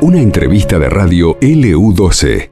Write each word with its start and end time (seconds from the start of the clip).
Una 0.00 0.18
entrevista 0.20 0.78
de 0.78 0.88
radio 0.88 1.38
LU12. 1.40 2.50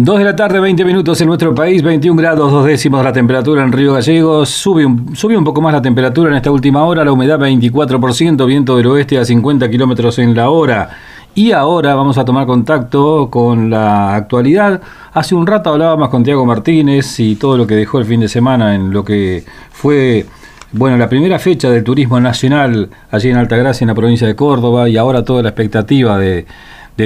2 0.00 0.18
de 0.18 0.24
la 0.24 0.36
tarde, 0.36 0.60
20 0.60 0.84
minutos 0.84 1.20
en 1.20 1.26
nuestro 1.26 1.52
país, 1.52 1.82
21 1.82 2.16
grados, 2.20 2.52
dos 2.52 2.64
décimos 2.64 3.02
la 3.02 3.12
temperatura 3.12 3.64
en 3.64 3.72
Río 3.72 3.94
Gallegos. 3.94 4.48
Sube 4.48 4.86
un, 4.86 5.12
un 5.36 5.44
poco 5.44 5.60
más 5.60 5.72
la 5.72 5.82
temperatura 5.82 6.30
en 6.30 6.36
esta 6.36 6.52
última 6.52 6.84
hora, 6.84 7.04
la 7.04 7.10
humedad 7.10 7.40
24%, 7.40 8.46
viento 8.46 8.76
del 8.76 8.86
oeste 8.86 9.18
a 9.18 9.24
50 9.24 9.68
kilómetros 9.68 10.20
en 10.20 10.36
la 10.36 10.50
hora. 10.50 10.90
Y 11.34 11.50
ahora 11.50 11.96
vamos 11.96 12.16
a 12.16 12.24
tomar 12.24 12.46
contacto 12.46 13.28
con 13.28 13.70
la 13.70 14.14
actualidad. 14.14 14.80
Hace 15.14 15.34
un 15.34 15.48
rato 15.48 15.70
hablábamos 15.70 16.10
con 16.10 16.22
Tiago 16.22 16.46
Martínez 16.46 17.18
y 17.18 17.34
todo 17.34 17.56
lo 17.56 17.66
que 17.66 17.74
dejó 17.74 17.98
el 17.98 18.04
fin 18.04 18.20
de 18.20 18.28
semana 18.28 18.76
en 18.76 18.92
lo 18.92 19.04
que 19.04 19.44
fue 19.70 20.26
bueno, 20.72 20.98
la 20.98 21.08
primera 21.08 21.38
fecha 21.38 21.70
del 21.70 21.82
turismo 21.82 22.20
nacional 22.20 22.90
allí 23.10 23.30
en 23.30 23.36
Altagracia, 23.38 23.84
en 23.84 23.88
la 23.88 23.94
provincia 23.94 24.26
de 24.26 24.36
Córdoba, 24.36 24.88
y 24.88 24.98
ahora 24.98 25.24
toda 25.24 25.42
la 25.42 25.48
expectativa 25.48 26.18
de, 26.18 26.46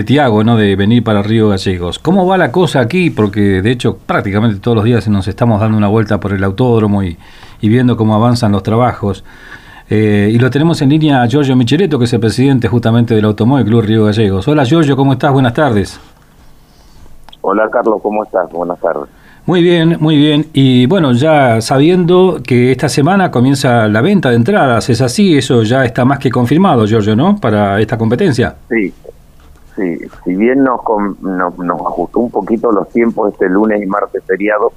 Tiago, 0.05 0.43
¿no? 0.43 0.57
De 0.57 0.75
venir 0.75 1.05
para 1.05 1.23
Río 1.23 1.51
Gallegos. 1.51 1.98
¿Cómo 1.98 2.27
va 2.27 2.38
la 2.38 2.51
cosa 2.51 2.80
aquí? 2.80 3.11
Porque 3.11 3.61
de 3.61 3.71
hecho 3.71 3.98
prácticamente 3.98 4.59
todos 4.59 4.75
los 4.75 4.85
días 4.85 5.07
nos 5.09 5.29
estamos 5.29 5.61
dando 5.61 5.77
una 5.77 5.88
vuelta 5.88 6.19
por 6.19 6.33
el 6.33 6.43
autódromo 6.43 7.02
y, 7.02 7.19
viendo 7.61 7.97
cómo 7.97 8.15
avanzan 8.15 8.52
los 8.52 8.62
trabajos. 8.62 9.23
Eh, 9.91 10.30
y 10.33 10.38
lo 10.38 10.49
tenemos 10.51 10.80
en 10.80 10.88
línea 10.88 11.23
a 11.23 11.29
Giorgio 11.29 11.55
Micheletto, 11.55 11.99
que 11.99 12.07
es 12.07 12.13
el 12.15 12.21
presidente 12.21 12.69
justamente 12.69 13.15
del 13.15 13.27
Automóvil 13.27 13.66
Club 13.66 13.83
Río 13.83 14.05
Gallegos. 14.07 14.49
Hola 14.49 14.65
Giorgio, 14.65 14.97
¿cómo 14.97 15.13
estás? 15.13 15.30
Buenas 15.30 15.52
tardes. 15.52 16.01
Hola 17.43 17.69
Carlos, 17.71 18.01
¿cómo 18.02 18.24
estás? 18.24 18.51
Buenas 18.51 18.80
tardes. 18.80 19.22
Muy 19.45 19.62
bien, 19.62 19.96
muy 19.98 20.16
bien. 20.16 20.46
Y 20.52 20.87
bueno, 20.87 21.12
ya 21.12 21.60
sabiendo 21.60 22.41
que 22.46 22.70
esta 22.70 22.88
semana 22.88 23.30
comienza 23.30 23.88
la 23.88 24.01
venta 24.01 24.30
de 24.30 24.37
entradas, 24.37 24.88
¿es 24.88 25.01
así? 25.01 25.37
Eso 25.37 25.65
ya 25.65 25.84
está 25.84 26.05
más 26.05 26.20
que 26.20 26.30
confirmado, 26.30 26.87
Giorgio, 26.87 27.16
¿no? 27.16 27.37
Para 27.37 27.80
esta 27.80 27.98
competencia. 27.98 28.55
Sí, 28.68 28.95
sí. 29.74 29.99
Si 30.24 30.34
bien 30.37 30.62
nos, 30.62 30.80
nos, 31.21 31.80
ajustó 31.80 32.21
un 32.21 32.30
poquito 32.30 32.71
los 32.71 32.88
tiempos 32.90 33.32
este 33.32 33.49
lunes 33.49 33.82
y 33.82 33.87
martes 33.87 34.23
feriado, 34.24 34.73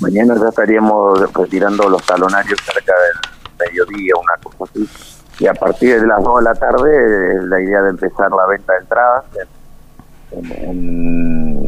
mañana 0.00 0.34
ya 0.40 0.48
estaríamos 0.48 1.32
retirando 1.32 1.88
los 1.88 2.04
talonarios 2.04 2.58
cerca 2.60 2.92
del 2.92 3.68
mediodía, 3.68 4.14
una 4.16 4.34
cosa 4.42 4.72
así. 4.72 4.88
Y 5.38 5.46
a 5.46 5.54
partir 5.54 6.00
de 6.00 6.06
las 6.06 6.22
2 6.22 6.38
de 6.38 6.42
la 6.42 6.54
tarde, 6.54 7.46
la 7.46 7.60
idea 7.60 7.82
de 7.82 7.90
empezar 7.90 8.30
la 8.32 8.46
venta 8.46 8.72
de 8.72 8.78
entradas 8.80 9.24
en 9.40 9.62
en 10.32 11.61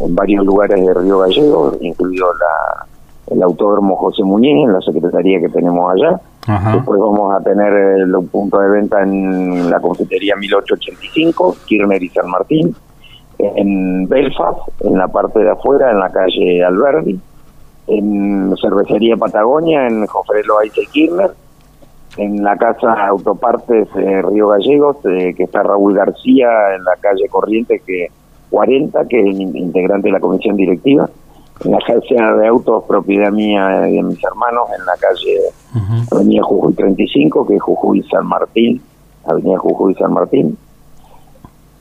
varios 0.00 0.44
lugares 0.44 0.84
de 0.84 0.94
Río 0.94 1.18
Gallego, 1.18 1.76
incluido 1.80 2.26
la, 2.34 2.86
el 3.34 3.42
Autódromo 3.42 3.96
José 3.96 4.22
Muñiz, 4.22 4.64
en 4.64 4.72
la 4.72 4.80
secretaría 4.80 5.40
que 5.40 5.48
tenemos 5.48 5.92
allá. 5.92 6.20
Después 6.74 7.00
vamos 7.00 7.34
a 7.34 7.40
tener 7.40 7.72
el, 7.72 8.14
un 8.14 8.28
punto 8.28 8.60
de 8.60 8.68
venta 8.68 9.02
en 9.02 9.68
la 9.68 9.80
confitería 9.80 10.36
1885, 10.36 11.56
Kirchner 11.66 12.02
y 12.02 12.08
San 12.10 12.30
Martín. 12.30 12.74
En 13.38 14.08
Belfast, 14.08 14.60
en 14.80 14.96
la 14.96 15.08
parte 15.08 15.40
de 15.40 15.50
afuera, 15.50 15.90
en 15.90 15.98
la 15.98 16.10
calle 16.10 16.64
Alberdi. 16.64 17.18
En 17.88 18.54
Cervecería 18.60 19.16
Patagonia, 19.16 19.86
en 19.88 20.06
Jofrelo 20.06 20.58
Aite 20.58 20.86
Kirchner. 20.92 21.32
En 22.16 22.42
la 22.44 22.56
casa 22.56 22.92
Autopartes 23.08 23.88
Río 23.92 24.48
Gallegos, 24.48 24.98
eh, 25.04 25.34
que 25.36 25.42
está 25.44 25.64
Raúl 25.64 25.94
García, 25.94 26.48
en 26.76 26.84
la 26.84 26.94
calle 27.00 27.28
Corriente, 27.28 27.82
que 27.84 28.08
40, 28.56 29.06
que 29.08 29.20
es 29.20 29.38
integrante 29.38 30.08
de 30.08 30.12
la 30.12 30.20
comisión 30.20 30.56
directiva, 30.56 31.10
en 31.62 31.72
la 31.72 31.76
agencia 31.76 32.32
de 32.36 32.46
autos 32.48 32.84
propiedad 32.84 33.30
mía 33.30 33.86
y 33.86 33.96
de 33.96 34.02
mis 34.02 34.24
hermanos, 34.24 34.66
en 34.78 34.86
la 34.86 34.96
calle 34.96 35.40
Avenida 36.10 36.42
Jujuy 36.42 36.72
35, 36.72 37.46
que 37.46 37.56
es 37.56 37.62
Jujuy 37.62 38.02
San 38.04 38.26
Martín, 38.26 38.80
Avenida 39.26 39.58
Jujuy 39.58 39.94
San 39.96 40.14
Martín. 40.14 40.56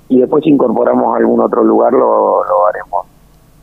Y 0.10 0.20
después 0.20 0.44
si 0.44 0.50
incorporamos 0.50 1.14
a 1.14 1.18
algún 1.20 1.40
otro 1.40 1.64
lugar 1.64 1.94
lo, 1.94 2.44
lo 2.44 2.68
haremos, 2.68 3.06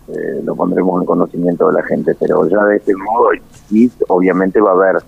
eh, 0.09 0.41
lo 0.43 0.57
pondremos 0.57 1.03
en 1.03 1.07
conocimiento 1.07 1.67
de 1.69 1.75
la 1.75 1.83
gente, 1.83 2.17
pero 2.19 2.49
ya 2.49 2.65
de 2.65 2.77
este 2.77 2.95
modo, 2.97 3.29
y 3.71 3.93
obviamente 4.09 4.59
va 4.59 4.71
a 4.71 4.75
haber 4.75 5.03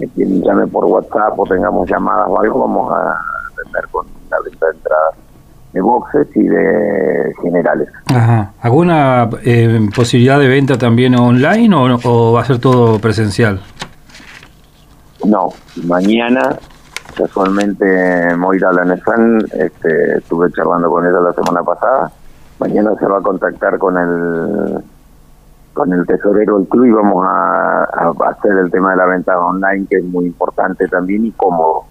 eh, 0.00 0.08
quien 0.14 0.42
llame 0.42 0.66
por 0.68 0.86
WhatsApp 0.86 1.38
o 1.38 1.44
tengamos 1.44 1.86
llamadas 1.86 2.28
o 2.30 2.40
algo, 2.40 2.60
vamos 2.60 2.92
a 2.92 3.14
atender 3.52 3.88
con 3.90 4.06
la 4.30 4.38
venta 4.40 4.66
de 4.68 4.72
entradas 4.72 5.16
de 5.72 5.80
boxes 5.80 6.28
y 6.34 6.44
de 6.44 7.32
generales. 7.42 7.88
Ajá. 8.06 8.52
¿Alguna 8.60 9.28
eh, 9.44 9.88
posibilidad 9.94 10.38
de 10.38 10.48
venta 10.48 10.76
también 10.78 11.14
online 11.18 11.74
o, 11.74 12.32
va 12.32 12.42
a 12.42 12.44
ser 12.44 12.58
todo 12.58 12.98
presencial? 12.98 13.60
No, 15.24 15.50
mañana 15.84 16.56
casualmente 17.14 18.34
Moira 18.36 18.72
Lanesán, 18.72 19.38
este, 19.52 20.18
estuve 20.18 20.50
charlando 20.52 20.90
con 20.90 21.06
ella 21.06 21.20
la 21.20 21.32
semana 21.32 21.62
pasada, 21.62 22.10
mañana 22.58 22.92
se 22.98 23.06
va 23.06 23.18
a 23.18 23.22
contactar 23.22 23.78
con 23.78 23.96
el 23.98 24.82
con 25.72 25.90
el 25.92 26.06
tesorero 26.06 26.58
del 26.58 26.68
club 26.68 26.84
y 26.84 26.90
vamos 26.90 27.26
a, 27.26 27.84
hacer 28.28 28.52
el 28.58 28.70
tema 28.70 28.90
de 28.90 28.96
la 28.98 29.06
venta 29.06 29.38
online 29.38 29.86
que 29.88 29.96
es 29.96 30.04
muy 30.04 30.26
importante 30.26 30.86
también 30.88 31.24
y 31.24 31.30
cómodo 31.32 31.84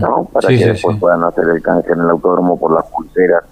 ¿no? 0.00 0.24
Para 0.32 0.48
que 0.48 0.66
después 0.66 0.96
puedan 0.98 1.22
hacer 1.24 1.44
el 1.48 1.62
canje 1.62 1.92
en 1.92 2.00
el 2.00 2.10
autódromo 2.10 2.58
por 2.58 2.74
las 2.74 2.84
pulseras. 2.86 3.44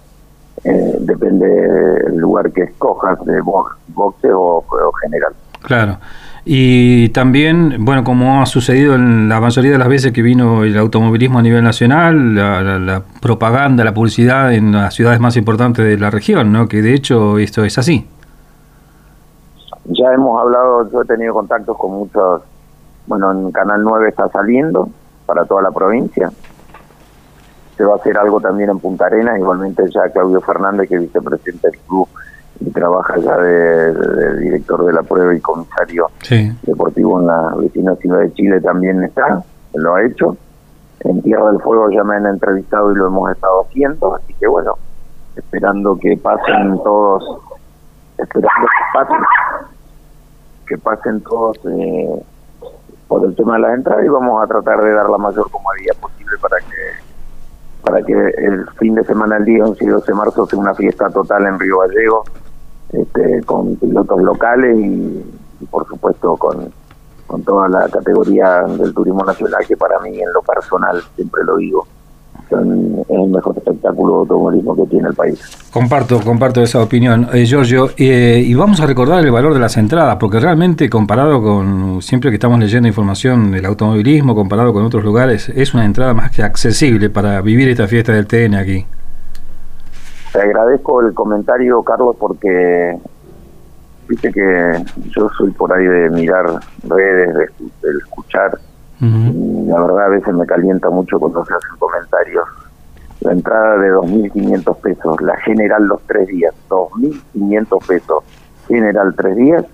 Eh, 0.63 0.95
depende 1.01 1.47
del 1.47 2.17
lugar 2.17 2.51
que 2.51 2.63
escojas, 2.63 3.23
de 3.25 3.41
boxe 3.41 4.29
o, 4.33 4.63
general. 5.01 5.33
Claro. 5.61 5.97
Y 6.43 7.09
también, 7.09 7.83
bueno, 7.83 8.03
como 8.03 8.41
ha 8.41 8.45
sucedido 8.45 8.95
en 8.95 9.27
la 9.27 9.39
mayoría 9.41 9.71
de 9.71 9.77
las 9.77 9.87
veces 9.87 10.11
que 10.11 10.21
vino 10.21 10.63
el 10.63 10.77
automovilismo 10.77 11.39
a 11.39 11.41
nivel 11.41 11.63
nacional, 11.63 12.35
la, 12.35 13.01
propaganda, 13.19 13.83
la 13.83 13.93
publicidad 13.93 14.53
en 14.53 14.71
las 14.71 14.93
ciudades 14.93 15.19
más 15.19 15.37
importantes 15.37 15.83
de 15.83 15.97
la 15.97 16.11
región, 16.11 16.51
¿no? 16.51 16.67
Que 16.67 16.81
de 16.81 16.93
hecho 16.93 17.39
esto 17.39 17.63
es 17.63 17.77
así. 17.77 18.07
Ya 19.85 20.13
hemos 20.13 20.39
hablado, 20.39 20.89
yo 20.91 21.01
he 21.01 21.05
tenido 21.05 21.33
contactos 21.33 21.77
con 21.77 21.91
muchos, 21.91 22.41
bueno, 23.07 23.31
en 23.31 23.51
Canal 23.51 23.83
9 23.83 24.09
está 24.09 24.29
saliendo, 24.29 24.89
para 25.25 25.45
toda 25.45 25.61
la 25.61 25.71
provincia. 25.71 26.31
Se 27.77 27.83
va 27.83 27.93
a 27.93 27.97
hacer 27.97 28.17
algo 28.17 28.39
también 28.39 28.69
en 28.69 28.79
Punta 28.79 29.07
Arenas, 29.07 29.37
igualmente 29.37 29.83
ya 29.93 30.09
Claudio 30.11 30.39
Fernández, 30.41 30.87
que 30.87 30.95
es 30.95 31.01
vicepresidente 31.01 31.69
del 31.69 31.79
club 31.81 32.07
y 32.59 32.71
trabaja 32.71 33.17
ya 33.17 33.37
de, 33.37 34.39
director 34.39 34.85
de 34.85 34.93
la 34.93 35.03
prueba 35.03 35.35
y 35.35 35.41
comisario 35.41 36.07
deportivo 36.63 37.19
en 37.19 37.27
la 37.27 37.53
vecina 37.57 37.95
ciudad 37.95 38.19
de 38.19 38.33
Chile, 38.33 38.61
también 38.61 39.03
está, 39.03 39.43
lo 39.73 39.95
ha 39.95 40.05
hecho. 40.05 40.37
En 41.01 41.21
Tierra 41.21 41.51
del 41.51 41.61
Fuego 41.61 41.89
ya 41.91 42.03
me 42.03 42.15
han 42.15 42.25
entrevistado 42.25 42.91
y 42.91 42.95
lo 42.95 43.07
hemos 43.07 43.31
estado 43.31 43.65
haciendo, 43.65 44.15
así 44.15 44.33
que 44.35 44.47
bueno, 44.47 44.73
esperando 45.35 45.97
que 45.97 46.17
pasen 46.17 46.79
todos, 46.83 47.23
esperando 48.17 48.67
que 48.67 48.99
pasen, 48.99 49.23
que 50.67 50.77
pasen 50.77 51.21
todos 51.21 51.57
eh, 51.65 52.23
por 53.07 53.25
el 53.25 53.35
tema 53.35 53.55
de 53.55 53.61
las 53.61 53.73
entradas 53.75 54.05
y 54.05 54.09
vamos 54.09 54.43
a 54.43 54.47
tratar 54.47 54.83
de 54.83 54.91
dar 54.91 55.09
la 55.09 55.17
mayor 55.17 55.49
comodidad 55.51 55.95
posible 55.99 56.37
para 56.41 56.57
que 56.57 57.05
para 57.83 58.01
que 58.01 58.13
el 58.13 58.67
fin 58.79 58.95
de 58.95 59.03
semana, 59.03 59.37
el 59.37 59.45
día 59.45 59.63
11 59.63 59.83
y 59.83 59.87
12 59.87 60.11
de 60.11 60.17
marzo, 60.17 60.47
sea 60.47 60.57
una 60.57 60.73
fiesta 60.73 61.07
total 61.11 61.45
en 61.45 61.59
Río 61.59 61.77
Gallego, 61.79 62.23
este, 62.91 63.43
con 63.43 63.75
pilotos 63.75 64.21
locales 64.23 64.75
y, 64.75 65.23
y 65.59 65.65
por 65.67 65.87
supuesto 65.87 66.35
con, 66.35 66.73
con 67.27 67.43
toda 67.43 67.69
la 67.69 67.87
categoría 67.89 68.63
del 68.63 68.91
turismo 68.91 69.23
nacional, 69.23 69.63
que 69.67 69.77
para 69.77 69.99
mí 69.99 70.19
en 70.19 70.33
lo 70.33 70.41
personal, 70.41 70.99
siempre 71.15 71.43
lo 71.43 71.57
digo, 71.57 71.87
es 72.51 73.09
el 73.09 73.29
mejor 73.29 73.57
espectáculo 73.57 74.13
de 74.13 74.19
automovilismo 74.19 74.75
que 74.75 74.85
tiene 74.87 75.09
el 75.09 75.15
país. 75.15 75.39
Comparto, 75.71 76.19
comparto 76.21 76.61
esa 76.61 76.81
opinión, 76.81 77.27
eh, 77.33 77.45
Giorgio. 77.45 77.89
Eh, 77.97 78.43
y 78.45 78.53
vamos 78.53 78.79
a 78.81 78.85
recordar 78.85 79.23
el 79.23 79.31
valor 79.31 79.53
de 79.53 79.59
las 79.59 79.77
entradas, 79.77 80.17
porque 80.17 80.39
realmente 80.39 80.89
comparado 80.89 81.41
con, 81.41 82.01
siempre 82.01 82.29
que 82.29 82.35
estamos 82.35 82.59
leyendo 82.59 82.87
información 82.87 83.51
del 83.51 83.65
automovilismo, 83.65 84.35
comparado 84.35 84.73
con 84.73 84.83
otros 84.83 85.03
lugares, 85.03 85.49
es 85.49 85.73
una 85.73 85.85
entrada 85.85 86.13
más 86.13 86.31
que 86.31 86.43
accesible 86.43 87.09
para 87.09 87.41
vivir 87.41 87.69
esta 87.69 87.87
fiesta 87.87 88.13
del 88.13 88.27
TN 88.27 88.55
aquí. 88.55 88.85
Te 90.31 90.41
agradezco 90.41 91.01
el 91.01 91.13
comentario, 91.13 91.81
Carlos, 91.83 92.15
porque 92.19 92.97
viste 94.07 94.31
que 94.31 94.83
yo 95.15 95.29
soy 95.37 95.51
por 95.51 95.71
ahí 95.73 95.85
de 95.85 96.09
mirar 96.09 96.45
redes, 96.83 97.33
de 97.81 97.97
escuchar 97.99 98.59
la 99.01 99.81
verdad 99.81 100.05
a 100.05 100.09
veces 100.09 100.33
me 100.33 100.45
calienta 100.45 100.89
mucho 100.89 101.19
cuando 101.19 101.45
se 101.45 101.53
hacen 101.53 101.77
comentarios. 101.79 102.45
La 103.21 103.31
entrada 103.31 103.77
de 103.77 103.91
2.500 103.91 104.77
pesos, 104.77 105.21
la 105.21 105.35
general 105.37 105.85
los 105.85 106.01
tres 106.03 106.27
días, 106.27 106.53
2.500 106.69 107.87
pesos, 107.87 108.23
general 108.67 109.13
tres 109.15 109.35
días, 109.35 109.65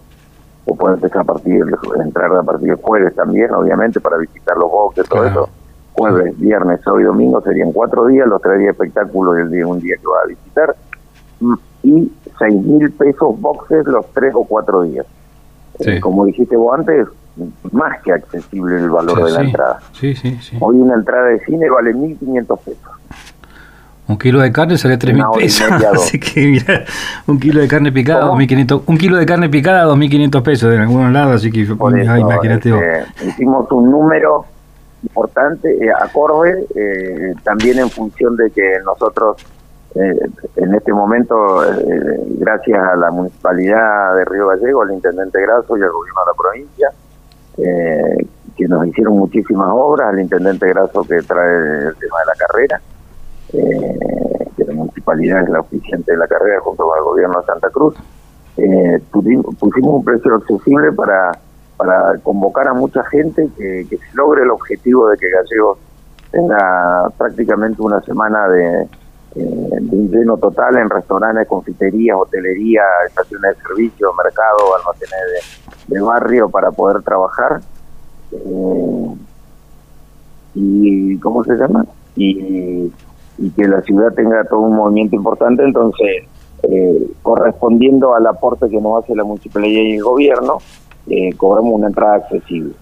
o 0.66 0.76
puede 0.76 0.96
empezar 0.96 1.22
a 1.22 1.24
partir, 1.24 1.66
entrar 2.04 2.34
a 2.36 2.44
partir 2.44 2.70
del 2.70 2.78
jueves 2.78 3.16
también, 3.16 3.52
obviamente, 3.54 4.00
para 4.00 4.18
visitar 4.18 4.58
los 4.58 4.72
boxes, 4.72 5.08
todo 5.10 5.26
eso. 5.26 5.50
Jueves, 5.94 6.40
viernes, 6.40 6.80
sábado 6.82 7.02
y 7.02 7.04
domingo 7.04 7.42
serían 7.42 7.74
cuatro 7.74 8.08
días, 8.08 8.28
los 8.28 8.42
tres 8.42 8.60
días 8.60 8.72
espectáculos 8.72 9.38
y 9.38 9.42
el 9.42 9.52
día, 9.52 9.68
un 9.68 9.80
día 9.80 9.98
que 9.98 10.08
va 10.08 10.22
a 10.24 10.28
visitar. 10.28 10.76
Y 11.84 12.12
6.000 12.40 12.98
pesos 12.98 13.42
boxes 13.42 13.86
los 13.86 14.06
tres 14.14 14.34
o 14.36 14.44
cuatro 14.46 14.84
días. 14.84 15.06
como 16.02 16.26
dijiste 16.26 16.56
vos 16.56 16.78
antes, 16.78 17.08
más 17.72 18.02
que 18.02 18.12
accesible 18.12 18.78
el 18.78 18.90
valor 18.90 19.24
de 19.24 19.32
la 19.32 19.42
entrada. 19.42 19.80
Sí, 19.94 20.16
sí, 20.16 20.38
sí. 20.42 20.58
Hoy 20.60 20.78
una 20.78 20.96
entrada 20.96 21.28
de 21.28 21.40
cine 21.42 21.70
vale 21.70 21.94
1.500 21.94 22.60
pesos. 22.60 22.92
Un 24.08 24.18
kilo 24.18 24.42
de 24.42 24.52
carne 24.52 24.78
sale 24.78 25.00
3.000 25.00 25.38
pesos. 25.38 25.72
Así 25.94 26.20
que 26.20 26.46
mira, 26.48 26.84
un 27.28 27.40
kilo 27.40 27.62
de 27.62 27.68
carne 27.68 27.92
picada, 27.92 28.26
2.500. 28.26 28.84
Un 28.88 28.98
kilo 28.98 29.18
de 29.18 29.26
carne 29.26 29.50
picada, 29.50 29.86
2.500 29.86 30.44
pesos 30.44 30.74
en 30.74 30.82
algunos 30.82 31.14
lados. 31.14 31.36
Así 31.36 31.52
que 31.52 31.62
imagínate 31.62 32.70
este, 32.70 33.26
Hicimos 33.26 33.72
un 33.72 33.90
número 33.90 34.46
importante, 35.04 35.70
eh, 35.84 35.92
acorde, 35.92 36.66
eh, 36.76 37.34
también 37.44 37.80
en 37.80 37.90
función 37.90 38.36
de 38.36 38.52
que 38.52 38.80
nosotros 38.86 39.38
eh, 39.96 40.20
en 40.56 40.76
este 40.76 40.94
momento, 40.94 41.62
gracias 42.38 42.80
a 42.80 42.96
la 42.96 43.12
municipalidad 43.12 44.16
de 44.16 44.26
Río 44.26 44.48
Gallego, 44.48 44.84
al 44.84 44.94
intendente 44.94 45.42
Graso 45.42 45.78
y 45.78 45.82
al 45.82 45.92
gobierno 45.92 46.22
de 46.22 46.32
la 46.32 46.38
provincia, 46.38 46.90
eh, 47.58 48.26
que 48.56 48.68
nos 48.68 48.86
hicieron 48.88 49.18
muchísimas 49.18 49.70
obras, 49.72 50.10
al 50.10 50.20
intendente 50.20 50.68
Graso 50.68 51.04
que 51.04 51.22
trae 51.22 51.88
el 51.88 51.96
tema 51.96 52.20
de 52.20 52.26
la 52.26 52.36
carrera, 52.38 52.82
que 54.58 54.64
la 54.64 54.74
municipalidad 54.74 55.44
es 55.44 55.50
la 55.50 55.60
oficiante 55.60 56.12
de 56.12 56.18
la 56.18 56.28
carrera 56.28 56.60
junto 56.62 56.86
con 56.86 56.98
el 56.98 57.04
gobierno 57.04 57.40
de 57.40 57.46
Santa 57.46 57.70
Cruz, 57.70 57.96
pusimos 59.60 59.96
un 59.96 60.04
precio 60.04 60.36
accesible 60.36 60.92
para, 60.92 61.32
para 61.78 62.18
convocar 62.20 62.68
a 62.68 62.74
mucha 62.74 63.04
gente 63.06 63.50
que, 63.58 63.88
logre 64.14 64.44
el 64.44 64.52
objetivo 64.52 65.10
de 65.10 65.18
que 65.18 65.30
Gallegos 65.30 65.80
tenga 66.32 67.10
prácticamente 67.18 67.82
una 67.82 68.02
semana 68.02 68.48
de 68.50 68.84
eh, 68.84 68.88
de 69.36 69.98
un 69.98 70.12
lleno 70.12 70.38
total 70.38 70.78
en 70.78 70.90
restaurantes, 70.90 71.48
confiterías, 71.48 72.18
hotelería, 72.18 72.82
estaciones 73.08 73.56
de 73.56 73.64
servicio, 73.64 74.14
mercado, 74.14 74.76
almacenes 74.78 75.20
de, 75.88 75.96
de 75.96 76.02
barrio 76.02 76.50
para 76.50 76.72
poder 76.72 77.02
trabajar. 77.02 77.62
Eh, 78.34 79.16
y, 80.56 81.18
¿cómo 81.20 81.44
se 81.44 81.54
llama? 81.56 81.86
Y, 82.16 82.92
y, 83.38 83.50
que 83.52 83.68
la 83.68 83.82
ciudad 83.82 84.14
tenga 84.14 84.44
todo 84.44 84.60
un 84.60 84.76
movimiento 84.76 85.16
importante, 85.16 85.64
entonces, 85.64 86.26
eh, 86.64 87.08
correspondiendo 87.22 88.14
al 88.14 88.28
aporte 88.28 88.70
que 88.70 88.82
nos 88.82 89.04
hace 89.04 89.16
la 89.16 89.24
municipalidad 89.24 89.82
y 89.82 89.96
el 89.96 90.04
gobierno, 90.04 90.58
eh, 91.08 91.34
cobramos 91.38 91.74
una 91.74 91.88
entrada 91.88 92.16
accesible. 92.16 92.74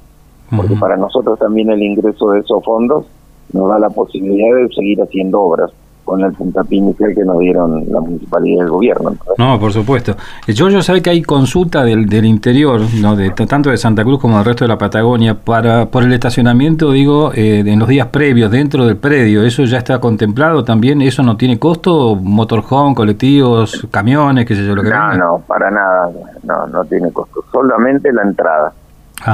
Porque 0.56 0.76
para 0.78 0.98
nosotros 0.98 1.38
también 1.38 1.70
el 1.70 1.84
ingreso 1.84 2.32
de 2.32 2.40
esos 2.40 2.64
fondos 2.66 3.06
nos 3.54 3.70
da 3.70 3.78
la 3.78 3.92
posibilidad 3.92 4.56
de 4.56 4.68
seguir 4.74 5.00
haciendo 5.00 5.42
obras 5.42 5.72
con 6.10 6.24
el 6.24 6.34
puntapié 6.34 6.80
inicial 6.80 7.14
que 7.14 7.24
nos 7.24 7.38
dieron 7.38 7.84
la 7.88 8.02
municipalidad 8.02 8.58
y 8.58 8.60
el 8.62 8.70
gobierno. 8.70 9.16
No, 9.38 9.60
por 9.60 9.72
supuesto. 9.72 10.16
Yo, 10.48 10.70
yo 10.70 10.82
sabe 10.82 11.04
que 11.04 11.12
hay 11.12 11.22
consulta 11.22 11.84
del, 11.84 12.08
del 12.08 12.26
interior, 12.26 12.82
¿no? 13.00 13.16
de, 13.16 13.30
tanto 13.30 13.70
de 13.70 13.78
Santa 13.78 14.04
Cruz 14.04 14.20
como 14.20 14.38
del 14.38 14.46
resto 14.46 14.64
de 14.64 14.70
la 14.70 14.78
Patagonia, 14.78 15.36
para 15.36 15.86
por 15.86 16.04
el 16.04 16.12
estacionamiento, 16.12 16.92
digo, 16.92 17.32
eh, 17.36 17.64
en 17.64 17.78
los 17.78 17.88
días 17.88 18.08
previos, 18.08 18.50
dentro 18.50 18.88
del 18.88 18.98
predio. 18.98 19.44
¿Eso 19.44 19.64
ya 19.66 19.78
está 19.78 20.00
contemplado 20.00 20.64
también? 20.64 21.02
¿Eso 21.04 21.22
no 21.22 21.38
tiene 21.38 21.60
costo? 21.60 22.16
¿Motorhome, 22.16 22.96
colectivos, 22.96 23.88
camiones, 23.92 24.48
qué 24.48 24.56
sé 24.56 24.66
yo, 24.66 24.76
lo 24.76 24.82
que 24.82 24.90
No, 24.90 25.14
no, 25.14 25.44
para 25.46 25.70
nada. 25.70 26.10
No, 26.42 26.66
no 26.68 26.86
tiene 26.86 27.12
costo. 27.12 27.44
Solamente 27.52 28.12
la 28.12 28.24
entrada. 28.24 28.74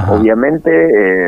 Obviamente, 0.09 0.71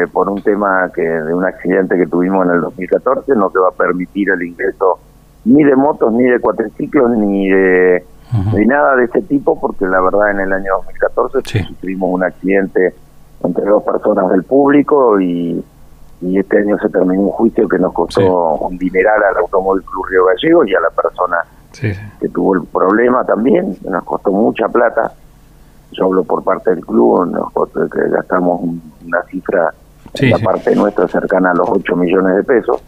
eh, 0.01 0.07
por 0.07 0.29
un 0.29 0.41
tema 0.41 0.89
que 0.93 1.03
de 1.03 1.33
un 1.33 1.45
accidente 1.45 1.95
que 1.95 2.07
tuvimos 2.07 2.45
en 2.47 2.55
el 2.55 2.61
2014, 2.61 3.33
no 3.35 3.49
se 3.51 3.59
va 3.59 3.69
a 3.69 3.71
permitir 3.71 4.29
el 4.31 4.41
ingreso 4.41 4.99
ni 5.47 5.63
de 5.63 5.75
motos, 5.75 6.11
ni 6.11 6.25
de 6.25 6.39
cuatriciclos, 6.39 7.09
ni 7.11 7.49
de, 7.49 8.03
nada 8.65 8.97
de 8.97 9.05
ese 9.05 9.21
tipo, 9.21 9.57
porque 9.59 9.85
la 9.85 10.01
verdad 10.01 10.31
en 10.31 10.41
el 10.41 10.51
año 10.51 10.73
2014 10.85 11.65
tuvimos 11.79 12.13
un 12.13 12.23
accidente 12.23 12.93
entre 13.43 13.65
dos 13.65 13.83
personas 13.83 14.29
del 14.29 14.43
público 14.43 15.19
y, 15.19 15.63
este 16.19 16.57
año 16.57 16.77
se 16.79 16.89
terminó 16.89 17.21
un 17.21 17.29
juicio 17.29 17.69
que 17.69 17.77
nos 17.77 17.93
costó 17.93 18.55
un 18.55 18.77
dineral 18.77 19.21
al 19.23 19.37
Automóvil 19.37 19.83
Club 19.83 20.05
Río 20.07 20.25
Gallego 20.25 20.65
y 20.65 20.73
a 20.73 20.79
la 20.79 20.89
persona 20.89 21.37
que 22.19 22.29
tuvo 22.29 22.55
el 22.55 22.63
problema 22.63 23.23
también, 23.23 23.77
nos 23.87 24.03
costó 24.03 24.31
mucha 24.31 24.67
plata. 24.67 25.13
Yo 25.91 26.05
hablo 26.05 26.23
por 26.23 26.43
parte 26.43 26.71
del 26.71 26.83
club, 26.83 27.27
nos 27.27 27.51
costó 27.51 27.87
que 27.87 28.09
gastamos 28.09 28.61
una 29.05 29.21
cifra 29.29 29.71
en 30.15 30.31
la 30.31 30.39
parte 30.39 30.75
nuestra 30.75 31.07
cercana 31.07 31.51
a 31.51 31.53
los 31.53 31.69
8 31.69 31.95
millones 31.95 32.35
de 32.37 32.43
pesos 32.43 32.81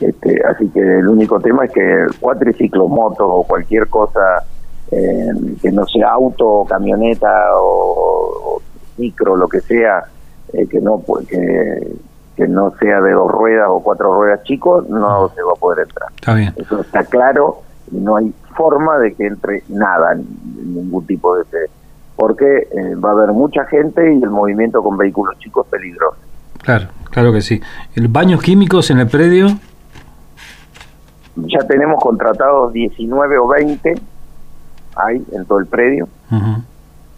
este, 0.00 0.42
así 0.44 0.68
que 0.68 0.80
el 0.80 1.08
único 1.08 1.40
tema 1.40 1.64
es 1.64 1.72
que 1.72 2.06
cuatriciclos, 2.20 2.88
motos 2.88 3.26
o 3.28 3.44
cualquier 3.44 3.88
cosa 3.88 4.42
eh, 4.90 5.28
que 5.60 5.70
no 5.70 5.86
sea 5.86 6.12
auto, 6.12 6.64
camioneta 6.68 7.28
o, 7.56 8.60
micro, 8.96 9.36
lo 9.36 9.48
que 9.48 9.60
sea, 9.60 10.04
eh, 10.52 10.66
que 10.66 10.80
no 10.80 11.02
que, 11.28 11.96
que 12.36 12.48
no 12.48 12.72
sea 12.80 13.00
de 13.00 13.12
dos 13.12 13.30
ruedas 13.30 13.66
o 13.68 13.80
cuatro 13.80 14.14
ruedas 14.14 14.42
chicos, 14.44 14.88
no 14.88 15.28
se 15.34 15.42
va 15.42 15.52
a 15.52 15.60
poder 15.60 15.86
entrar. 15.86 16.10
Está 16.16 16.34
bien. 16.34 16.54
Eso 16.56 16.80
está 16.80 17.04
claro 17.04 17.62
y 17.92 17.96
no 17.96 18.16
hay 18.16 18.32
forma 18.56 18.98
de 18.98 19.14
que 19.14 19.26
entre 19.26 19.62
nada, 19.68 20.14
ningún 20.14 21.06
tipo 21.06 21.36
de... 21.36 21.44
Porque 22.16 22.68
eh, 22.72 22.94
va 22.96 23.10
a 23.10 23.12
haber 23.12 23.32
mucha 23.32 23.64
gente 23.66 24.12
y 24.12 24.22
el 24.22 24.30
movimiento 24.30 24.82
con 24.82 24.96
vehículos 24.96 25.38
chicos 25.38 25.66
es 25.66 25.70
peligroso. 25.70 26.18
Claro, 26.62 26.88
claro 27.10 27.32
que 27.32 27.40
sí. 27.40 27.60
¿El 27.94 28.08
baños 28.08 28.42
químicos 28.42 28.90
en 28.90 28.98
el 28.98 29.06
predio? 29.06 29.46
Ya 31.46 31.60
tenemos 31.66 32.02
contratados 32.02 32.72
19 32.72 33.38
o 33.38 33.48
20 33.48 33.94
ahí 34.96 35.24
en 35.32 35.44
todo 35.44 35.58
el 35.58 35.66
predio. 35.66 36.08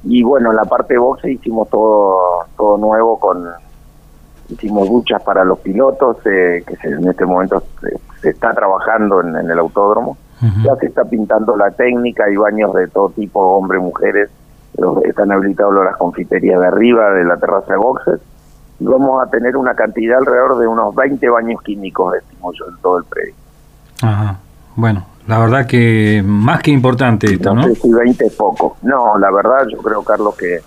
Y 0.05 0.23
bueno, 0.23 0.51
en 0.51 0.57
la 0.57 0.65
parte 0.65 0.95
de 0.95 0.99
boxe 0.99 1.31
hicimos 1.31 1.69
todo 1.69 2.47
todo 2.57 2.79
nuevo 2.79 3.19
con 3.19 3.45
hicimos 4.49 4.89
duchas 4.89 5.23
para 5.23 5.45
los 5.45 5.59
pilotos 5.61 6.17
eh, 6.25 6.65
que 6.67 6.89
en 6.89 7.09
este 7.09 7.25
momento 7.25 7.63
se, 7.81 8.29
está 8.29 8.53
trabajando 8.53 9.21
en, 9.21 9.37
el 9.37 9.59
autódromo. 9.59 10.17
Ya 10.65 10.75
se 10.77 10.87
está 10.87 11.05
pintando 11.05 11.55
la 11.55 11.71
técnica, 11.71 12.25
hay 12.25 12.35
baños 12.35 12.73
de 12.73 12.89
todo 12.89 13.11
tipo, 13.11 13.59
hombres, 13.59 13.83
mujeres, 13.83 14.31
están 15.05 15.31
habilitados 15.33 15.75
las 15.85 15.99
confiterías 15.99 16.59
de 16.59 16.67
arriba 16.67 17.11
de 17.11 17.25
la 17.25 17.37
terraza 17.37 17.75
de 17.75 17.79
boxes 17.79 18.21
y 18.79 18.87
vamos 18.87 19.23
a 19.23 19.31
tener 19.31 19.59
una 19.59 19.75
cantidad 19.75 20.19
alrededor 20.19 20.59
de 20.59 20.67
unos 20.67 20.95
20 20.95 21.29
baños 21.29 21.61
químicos, 21.63 22.15
decimos 22.15 22.57
yo, 22.59 22.69
en 22.69 22.77
todo 22.79 22.99
el 22.99 23.05
predio. 23.05 23.35
Ajá. 24.03 24.39
Bueno, 24.77 25.07
la 25.27 25.39
verdad 25.39 25.67
que 25.67 26.23
más 26.25 26.63
que 26.63 26.71
importante 26.71 27.33
esto, 27.33 27.55
¿no? 27.55 27.63
No 27.63 27.69
sé 27.69 27.75
si 27.77 27.93
20 27.93 28.27
es 28.27 28.35
poco. 28.35 28.77
No, 28.83 29.19
la 29.19 29.31
verdad 29.31 29.67
yo 29.71 29.79
creo, 29.79 30.03
Carlos, 30.03 30.37
que 30.37 30.61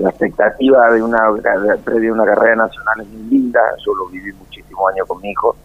la 0.00 0.10
expectativa 0.10 0.90
de 0.92 1.02
una 1.02 1.30
de 1.30 2.12
una 2.12 2.24
carrera 2.24 2.56
nacional 2.56 3.00
es 3.00 3.08
muy 3.08 3.30
linda. 3.30 3.60
Yo 3.84 3.94
lo 3.94 4.06
viví 4.08 4.32
muchísimos 4.32 4.92
años 4.92 5.06
con 5.06 5.20
mi 5.20 5.30
hijo, 5.30 5.56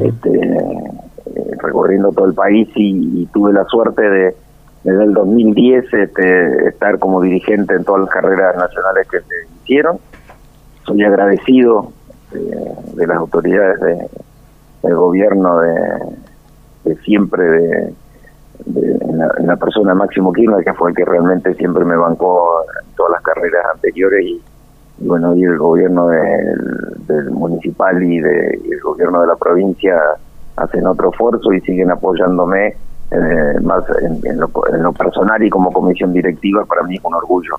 este, 0.00 0.30
eh, 0.30 1.56
recorriendo 1.58 2.12
todo 2.12 2.26
el 2.26 2.34
país 2.34 2.68
y, 2.74 3.26
tuve 3.26 3.52
la 3.52 3.64
suerte 3.64 4.02
de 4.02 4.36
desde 4.84 5.04
el 5.04 5.14
2010 5.14 5.92
este, 5.92 6.68
estar 6.68 6.98
como 6.98 7.20
dirigente 7.20 7.74
en 7.74 7.84
todas 7.84 8.02
las 8.02 8.10
carreras 8.10 8.56
nacionales 8.56 9.08
que 9.08 9.18
se 9.20 9.34
hicieron. 9.62 9.98
Soy 10.84 11.02
agradecido 11.02 11.92
eh, 12.32 12.74
de 12.94 13.06
las 13.06 13.16
autoridades 13.16 13.80
de, 13.80 14.08
el 14.86 14.94
gobierno 14.94 15.60
de, 15.60 16.96
siempre 17.04 17.44
de, 17.44 17.94
en, 18.66 19.46
la, 19.46 19.56
persona 19.56 19.94
Máximo 19.94 20.32
Kirchner, 20.32 20.64
que 20.64 20.72
fue 20.74 20.90
el 20.90 20.96
que 20.96 21.04
realmente 21.04 21.54
siempre 21.54 21.84
me 21.84 21.96
bancó 21.96 22.62
en 22.82 22.94
todas 22.94 23.12
las 23.12 23.22
carreras 23.22 23.64
anteriores 23.74 24.24
y, 24.24 24.42
bueno, 24.98 25.36
y 25.36 25.44
el 25.44 25.58
gobierno 25.58 26.08
del, 26.08 27.30
municipal 27.30 28.02
y, 28.02 28.20
de, 28.20 28.60
el 28.70 28.80
gobierno 28.80 29.20
de 29.20 29.26
la 29.28 29.36
provincia 29.36 30.00
hacen 30.56 30.86
otro 30.86 31.10
esfuerzo 31.10 31.52
y 31.52 31.60
siguen 31.60 31.90
apoyándome 31.90 32.76
eh, 33.10 33.60
más 33.62 33.84
en, 34.24 34.40
lo, 34.40 34.50
en 34.72 34.82
lo 34.82 34.92
personal 34.92 35.42
y 35.42 35.50
como 35.50 35.72
comisión 35.72 36.12
directiva, 36.12 36.64
para 36.64 36.82
mí 36.82 36.96
es 36.96 37.04
un 37.04 37.14
orgullo 37.14 37.56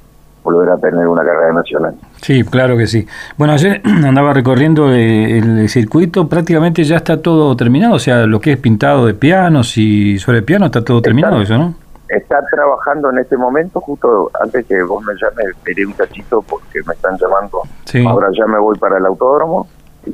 volver 0.47 0.69
a 0.69 0.77
tener 0.77 1.07
una 1.07 1.23
carrera 1.23 1.53
nacional. 1.53 1.95
Sí, 2.21 2.43
claro 2.43 2.77
que 2.77 2.87
sí. 2.87 3.05
Bueno, 3.37 3.53
ayer 3.53 3.81
andaba 4.05 4.33
recorriendo 4.33 4.93
el 4.93 5.67
circuito, 5.69 6.27
prácticamente 6.27 6.83
ya 6.83 6.97
está 6.97 7.21
todo 7.21 7.55
terminado, 7.55 7.95
o 7.95 7.99
sea, 7.99 8.25
lo 8.25 8.39
que 8.39 8.53
es 8.53 8.57
pintado 8.57 9.05
de 9.05 9.13
pianos 9.13 9.77
y 9.77 10.17
sobre 10.19 10.41
piano 10.41 10.67
está 10.67 10.83
todo 10.83 11.01
terminado, 11.01 11.41
eso, 11.41 11.57
¿no? 11.57 11.75
Está 12.07 12.39
trabajando 12.49 13.09
en 13.11 13.19
este 13.19 13.35
momento, 13.35 13.81
justo 13.81 14.31
antes 14.41 14.65
que 14.65 14.81
vos 14.83 15.03
me 15.03 15.13
llames, 15.13 15.55
esperé 15.57 15.85
un 15.85 15.91
cachito 15.91 16.41
porque 16.41 16.79
me 16.87 16.93
están 16.93 17.17
llamando. 17.17 17.63
Ahora 18.09 18.29
ya 18.37 18.45
me 18.47 18.59
voy 18.59 18.77
para 18.77 18.97
el 18.97 19.05
autódromo. 19.05 19.67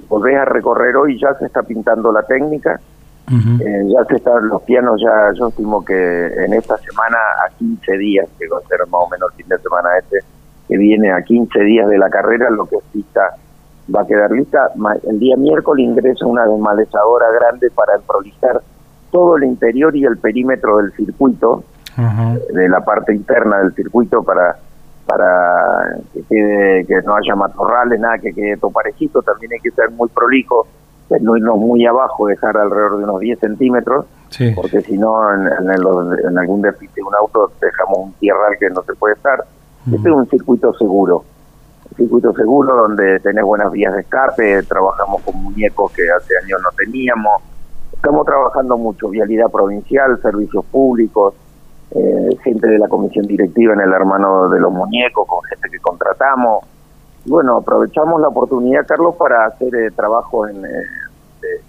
Volvés 0.09 0.37
a 0.37 0.45
recorrer 0.45 0.95
hoy, 0.95 1.19
ya 1.19 1.35
se 1.35 1.45
está 1.45 1.61
pintando 1.61 2.11
la 2.11 2.23
técnica 2.23 2.79
eh, 3.31 3.83
ya 3.87 4.05
se 4.05 4.15
están 4.17 4.47
los 4.49 4.61
pianos, 4.63 5.01
ya 5.01 5.31
yo 5.39 5.47
estimo 5.47 5.83
que 5.83 6.27
en 6.27 6.53
esta 6.53 6.77
semana 6.77 7.17
a 7.45 7.49
15 7.57 7.97
días, 7.97 8.27
que 8.37 8.47
va 8.47 8.57
a 8.57 8.67
ser 8.67 8.79
más 8.87 9.01
o 9.01 9.09
menos 9.09 9.29
el 9.31 9.37
fin 9.37 9.49
de 9.49 9.57
semana 9.59 9.89
este, 9.97 10.19
que 10.67 10.77
viene 10.77 11.11
a 11.11 11.21
15 11.21 11.59
días 11.61 11.87
de 11.87 11.97
la 11.97 12.09
carrera, 12.09 12.49
lo 12.49 12.65
que 12.65 12.75
es 12.75 12.83
pista 12.91 13.35
va 13.93 14.01
a 14.01 14.07
quedar 14.07 14.31
lista. 14.31 14.71
El 15.09 15.19
día 15.19 15.37
miércoles 15.37 15.85
ingresa 15.85 16.25
una 16.25 16.45
desmalezadora 16.45 17.27
grande 17.31 17.69
para 17.71 17.97
prolijar 17.99 18.61
todo 19.11 19.37
el 19.37 19.43
interior 19.45 19.95
y 19.95 20.05
el 20.05 20.17
perímetro 20.17 20.77
del 20.77 20.91
circuito, 20.93 21.63
de 22.53 22.69
la 22.69 22.81
parte 22.81 23.13
interna 23.13 23.59
del 23.59 23.73
circuito 23.73 24.23
para 24.23 24.57
para 25.05 25.97
que 26.13 26.23
quede 26.23 26.85
que 26.85 27.01
no 27.01 27.15
haya 27.15 27.35
matorrales, 27.35 27.99
nada 27.99 28.17
que 28.19 28.33
quede 28.33 28.57
todo 28.57 28.71
parejito, 28.71 29.21
también 29.21 29.51
hay 29.53 29.59
que 29.59 29.71
ser 29.71 29.91
muy 29.91 30.07
prolijo, 30.09 30.65
irnos 31.19 31.57
muy 31.57 31.85
abajo, 31.85 32.27
dejar 32.27 32.57
alrededor 32.57 32.97
de 32.97 33.03
unos 33.03 33.19
10 33.19 33.39
centímetros, 33.39 34.05
porque 34.55 34.81
si 34.81 34.97
no 34.97 35.33
en, 35.33 35.47
en, 35.47 36.37
algún 36.37 36.61
despiste 36.61 37.01
de 37.01 37.03
un 37.03 37.15
auto 37.15 37.51
dejamos 37.61 37.97
un 37.99 38.13
tierral 38.13 38.57
que 38.59 38.69
no 38.69 38.81
se 38.83 38.93
puede 38.95 39.13
estar. 39.15 39.43
Este 39.85 40.09
es 40.09 40.15
un 40.15 40.27
circuito 40.29 40.73
seguro, 40.75 41.23
un 41.91 41.97
circuito 41.97 42.33
seguro 42.33 42.75
donde 42.75 43.19
tenés 43.19 43.43
buenas 43.43 43.71
vías 43.71 43.93
de 43.93 44.01
escape, 44.01 44.63
trabajamos 44.63 45.21
con 45.21 45.43
muñecos 45.43 45.91
que 45.91 46.09
hace 46.09 46.33
años 46.43 46.61
no 46.63 46.69
teníamos, 46.77 47.41
estamos 47.91 48.25
trabajando 48.25 48.77
mucho, 48.77 49.09
vialidad 49.09 49.51
provincial, 49.51 50.19
servicios 50.21 50.65
públicos, 50.65 51.35
eh, 51.95 52.37
gente 52.43 52.67
de 52.67 52.79
la 52.79 52.87
comisión 52.87 53.25
directiva 53.27 53.73
en 53.73 53.81
el 53.81 53.93
hermano 53.93 54.49
de 54.49 54.59
los 54.59 54.73
muñecos, 54.73 55.27
con 55.27 55.43
gente 55.43 55.69
que 55.69 55.79
contratamos. 55.79 56.65
bueno, 57.25 57.57
aprovechamos 57.57 58.19
la 58.19 58.29
oportunidad, 58.29 58.85
Carlos, 58.87 59.15
para 59.15 59.45
hacer 59.45 59.75
eh, 59.75 59.91
trabajo 59.91 60.47
en, 60.47 60.65
eh, 60.65 60.69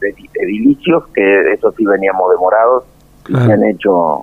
de, 0.00 0.14
edilicios, 0.34 1.04
que 1.14 1.52
eso 1.52 1.72
sí 1.76 1.84
veníamos 1.84 2.30
demorados, 2.30 2.84
y 3.28 3.34
se 3.34 3.52
han 3.52 3.64
hecho, 3.64 4.20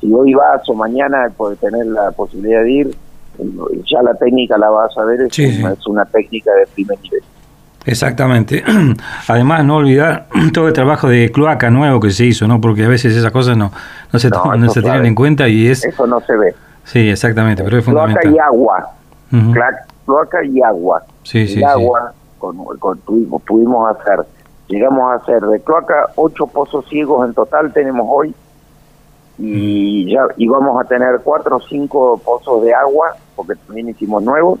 si 0.00 0.12
hoy 0.12 0.34
vas 0.34 0.68
o 0.68 0.74
mañana 0.74 1.30
puedes 1.36 1.58
tener 1.58 1.86
la 1.86 2.10
posibilidad 2.12 2.62
de 2.62 2.70
ir, 2.70 2.96
ya 3.84 4.02
la 4.02 4.14
técnica 4.14 4.58
la 4.58 4.70
vas 4.70 4.96
a 4.98 5.04
ver, 5.04 5.22
es, 5.22 5.38
es 5.38 5.86
una 5.86 6.04
técnica 6.06 6.52
de 6.52 6.66
primer 6.74 6.98
nivel. 7.00 7.22
Exactamente. 7.88 8.62
Además, 9.28 9.64
no 9.64 9.76
olvidar 9.76 10.26
todo 10.52 10.68
el 10.68 10.74
trabajo 10.74 11.08
de 11.08 11.30
cloaca 11.32 11.70
nuevo 11.70 12.00
que 12.00 12.10
se 12.10 12.26
hizo, 12.26 12.46
¿no? 12.46 12.60
Porque 12.60 12.84
a 12.84 12.88
veces 12.88 13.16
esas 13.16 13.32
cosas 13.32 13.56
no, 13.56 13.72
no 14.12 14.18
se, 14.18 14.28
no, 14.28 14.70
se 14.70 14.82
tienen 14.82 15.06
en 15.06 15.14
cuenta 15.14 15.48
y 15.48 15.68
es... 15.68 15.84
Eso 15.84 16.06
no 16.06 16.20
se 16.20 16.36
ve. 16.36 16.54
Sí, 16.84 17.08
exactamente, 17.08 17.64
pero 17.64 17.78
es 17.78 17.84
fundamental. 17.84 18.22
Cloaca 18.22 18.36
y 18.36 18.38
agua. 18.38 18.90
Cloaca 20.04 20.44
y 20.44 20.62
agua. 20.62 21.02
Sí, 21.22 21.46
sí, 21.48 21.62
agua 21.62 22.12
Con, 22.38 22.56
con, 22.78 22.98
pudimos 22.98 23.96
hacer, 23.96 24.20
llegamos 24.68 25.10
a 25.10 25.14
hacer 25.14 25.40
de 25.42 25.60
cloaca 25.60 26.10
ocho 26.16 26.46
pozos 26.46 26.86
ciegos 26.88 27.26
en 27.26 27.34
total 27.34 27.72
tenemos 27.72 28.06
hoy. 28.08 28.34
Y 29.40 30.12
ya 30.12 30.26
y 30.36 30.48
vamos 30.48 30.80
a 30.80 30.88
tener 30.88 31.20
cuatro 31.22 31.56
o 31.56 31.60
cinco 31.60 32.20
pozos 32.24 32.64
de 32.64 32.74
agua, 32.74 33.14
porque 33.36 33.54
también 33.54 33.88
hicimos 33.88 34.22
nuevos 34.22 34.58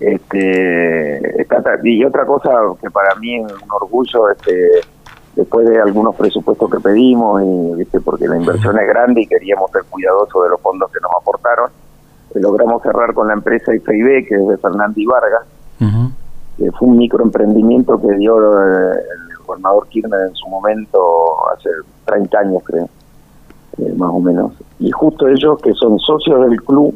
este, 0.00 1.44
y 1.82 2.04
otra 2.04 2.24
cosa 2.24 2.50
que 2.80 2.90
para 2.90 3.14
mí 3.16 3.36
es 3.36 3.52
un 3.52 3.70
orgullo, 3.70 4.30
este, 4.30 4.80
después 5.34 5.68
de 5.68 5.80
algunos 5.80 6.14
presupuestos 6.14 6.70
que 6.70 6.80
pedimos, 6.80 7.42
y 7.42 7.98
porque 7.98 8.28
la 8.28 8.36
inversión 8.36 8.78
es 8.78 8.86
grande 8.86 9.22
y 9.22 9.26
queríamos 9.26 9.70
ser 9.72 9.82
cuidadosos 9.90 10.44
de 10.44 10.50
los 10.50 10.60
fondos 10.60 10.90
que 10.92 11.00
nos 11.00 11.10
aportaron, 11.20 11.70
eh, 12.34 12.40
logramos 12.40 12.82
cerrar 12.82 13.12
con 13.12 13.28
la 13.28 13.34
empresa 13.34 13.74
IFIB, 13.74 14.28
que 14.28 14.34
es 14.36 14.48
de 14.48 14.56
Fernando 14.58 15.00
Vargas, 15.06 15.42
que 16.58 16.72
fue 16.72 16.88
un 16.88 16.98
microemprendimiento 16.98 18.00
que 18.00 18.14
dio 18.14 18.36
eh, 18.38 18.92
el 18.92 19.27
gobernador 19.48 19.88
Kirchner 19.88 20.28
en 20.28 20.34
su 20.34 20.46
momento, 20.48 21.50
hace 21.52 21.70
30 22.04 22.38
años 22.38 22.62
creo, 22.64 22.88
eh, 23.78 23.92
más 23.96 24.10
o 24.12 24.20
menos. 24.20 24.52
Y 24.78 24.90
justo 24.90 25.26
ellos, 25.26 25.58
que 25.62 25.72
son 25.72 25.98
socios 25.98 26.48
del 26.48 26.62
club, 26.62 26.94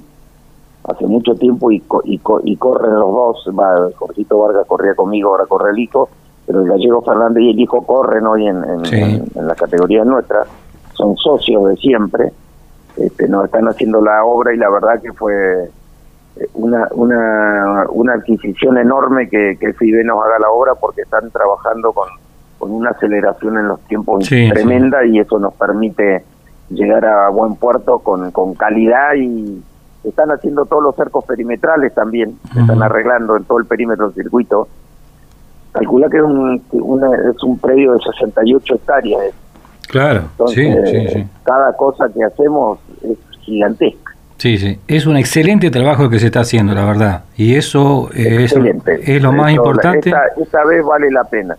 hace 0.84 1.06
mucho 1.06 1.34
tiempo 1.34 1.70
y, 1.70 1.82
y, 2.04 2.20
y 2.44 2.56
corren 2.56 2.94
los 2.94 3.12
dos, 3.12 3.50
va, 3.58 3.90
Jorgito 3.96 4.38
Vargas 4.38 4.66
corría 4.66 4.94
conmigo, 4.94 5.30
ahora 5.30 5.46
corre 5.46 5.70
el 5.70 5.78
hijo, 5.78 6.08
pero 6.46 6.60
el 6.60 6.68
gallego 6.68 7.02
Fernández 7.02 7.42
y 7.44 7.50
el 7.50 7.60
hijo 7.60 7.82
corren 7.82 8.26
hoy 8.26 8.46
en, 8.46 8.62
en, 8.64 9.46
la 9.46 9.54
categoría 9.54 10.04
nuestra, 10.04 10.44
son 10.94 11.16
socios 11.16 11.68
de 11.68 11.76
siempre, 11.76 12.32
este, 12.96 13.28
nos 13.28 13.44
están 13.44 13.68
haciendo 13.68 14.00
la 14.00 14.24
obra 14.24 14.52
y 14.52 14.58
la 14.58 14.68
verdad 14.68 15.00
que 15.00 15.12
fue 15.12 15.64
eh, 15.64 16.48
una, 16.54 16.88
una, 16.92 17.86
una 17.90 18.14
adquisición 18.14 18.76
enorme 18.76 19.28
que, 19.28 19.56
que 19.58 19.72
FIBE 19.72 20.04
nos 20.04 20.24
haga 20.24 20.40
la 20.40 20.50
obra 20.50 20.74
porque 20.74 21.02
están 21.02 21.30
trabajando 21.30 21.92
con, 21.92 22.08
con 22.62 22.70
una 22.70 22.90
aceleración 22.90 23.58
en 23.58 23.66
los 23.66 23.80
tiempos 23.88 24.24
tremenda 24.28 25.04
y 25.04 25.18
eso 25.18 25.36
nos 25.40 25.52
permite 25.54 26.22
llegar 26.70 27.04
a 27.04 27.28
buen 27.28 27.56
puerto 27.56 27.98
con, 27.98 28.30
con 28.30 28.54
calidad 28.54 29.14
y, 29.16 29.60
están 30.04 30.30
haciendo 30.30 30.64
todos 30.66 30.82
los 30.82 30.94
cercos 30.96 31.24
perimetrales 31.24 31.92
también, 31.92 32.36
están 32.56 32.82
arreglando 32.82 33.36
en 33.36 33.44
todo 33.44 33.58
el 33.58 33.66
perímetro 33.66 34.06
del 34.08 34.14
circuito. 34.14 34.66
Calcula 35.70 36.08
que 36.08 36.16
es 36.16 36.22
un, 36.24 36.56
es 36.56 37.42
un 37.44 37.58
predio 37.58 37.92
de 37.92 38.00
68 38.00 38.74
hectáreas. 38.74 39.20
Claro, 39.86 40.22
sí, 40.48 40.72
sí, 40.86 41.24
cada 41.44 41.76
cosa 41.76 42.08
que 42.12 42.24
hacemos 42.24 42.80
es 43.02 43.16
gigantesca. 43.42 44.01
Sí, 44.42 44.58
sí, 44.58 44.76
es 44.88 45.06
un 45.06 45.16
excelente 45.16 45.70
trabajo 45.70 46.10
que 46.10 46.18
se 46.18 46.26
está 46.26 46.40
haciendo, 46.40 46.74
la 46.74 46.84
verdad. 46.84 47.22
Y 47.36 47.54
eso 47.54 48.10
es, 48.12 48.52
es, 48.52 49.22
lo 49.22 49.30
más 49.30 49.52
importante. 49.52 50.12
Esta, 50.36 50.64
vez 50.64 50.84
vale 50.84 51.12
la 51.12 51.22
pena. 51.22 51.56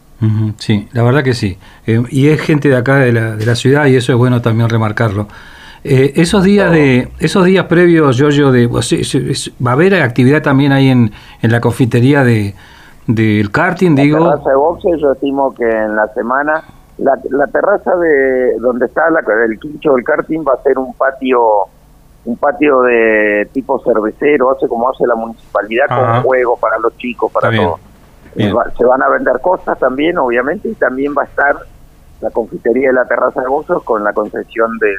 sí, 0.58 0.90
la 0.92 1.02
verdad 1.02 1.24
que 1.24 1.34
sí. 1.34 1.58
Eh, 1.88 2.04
y 2.10 2.28
es 2.28 2.42
gente 2.42 2.68
de 2.68 2.76
acá, 2.76 2.98
de 2.98 3.14
la, 3.14 3.38
de 3.38 3.46
la 3.46 3.56
ciudad, 3.56 3.86
y 3.86 3.96
eso 3.96 4.12
es 4.12 4.18
bueno 4.18 4.42
también 4.42 4.68
remarcarlo. 4.68 5.30
Eh, 5.86 6.12
esos 6.18 6.44
días 6.44 6.74
de 6.74 7.08
esos 7.20 7.46
días 7.46 7.68
previos, 7.68 8.18
Giorgio, 8.18 8.52
de, 8.52 8.68
va 8.68 9.72
a 9.72 9.74
haber 9.74 9.96
actividad 10.02 10.42
también 10.42 10.74
ahí 10.74 10.90
en, 10.90 11.14
en 11.42 11.52
la 11.54 11.62
confitería 11.62 12.26
de 12.26 12.54
del 13.08 13.50
karting, 13.50 13.96
digo. 13.96 14.20
La 14.20 14.32
terraza 14.32 14.50
de 14.50 14.56
boxe, 14.58 14.90
yo 15.00 15.14
estimo 15.14 15.56
que 15.56 15.70
en 15.70 15.96
la 15.96 16.10
semana 16.10 16.62
la, 16.98 17.18
la 17.30 17.48
terraza 17.48 17.96
de 17.96 18.58
donde 18.60 18.88
está 18.88 19.10
la, 19.10 19.24
el 19.46 19.58
quincho 19.58 19.94
del 19.94 20.04
karting 20.04 20.42
va 20.46 20.56
a 20.56 20.64
ser 20.64 20.78
un 20.78 20.94
patio 20.96 21.70
un 22.26 22.38
patio 22.38 22.82
de 22.82 23.50
tipo 23.52 23.82
cervecero, 23.84 24.52
hace 24.52 24.68
como 24.68 24.90
hace 24.90 25.06
la 25.06 25.16
municipalidad 25.16 25.88
con 25.88 26.24
juegos 26.24 26.60
para 26.60 26.78
los 26.80 26.96
chicos, 26.98 27.32
para 27.32 27.56
todos. 27.56 27.80
Se 28.36 28.86
van 28.86 29.04
a 29.04 29.10
vender 29.10 29.40
cosas 29.42 29.78
también, 29.78 30.18
obviamente, 30.18 30.70
y 30.70 30.76
también 30.76 31.14
va 31.18 31.24
a 31.24 31.26
estar 31.26 31.58
la 32.22 32.30
confitería 32.32 32.88
de 32.88 32.94
la 32.94 33.06
terraza 33.06 33.42
de 33.42 33.48
Bozos 33.48 33.84
con 33.84 34.04
la 34.04 34.14
concesión 34.14 34.72
del 34.80 34.98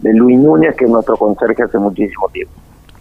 de, 0.00 0.12
Luis 0.14 0.38
Núñez, 0.38 0.74
que 0.74 0.84
es 0.86 0.90
nuestro 0.90 1.16
conserje 1.16 1.62
hace 1.62 1.78
muchísimo 1.78 2.28
tiempo. 2.30 2.54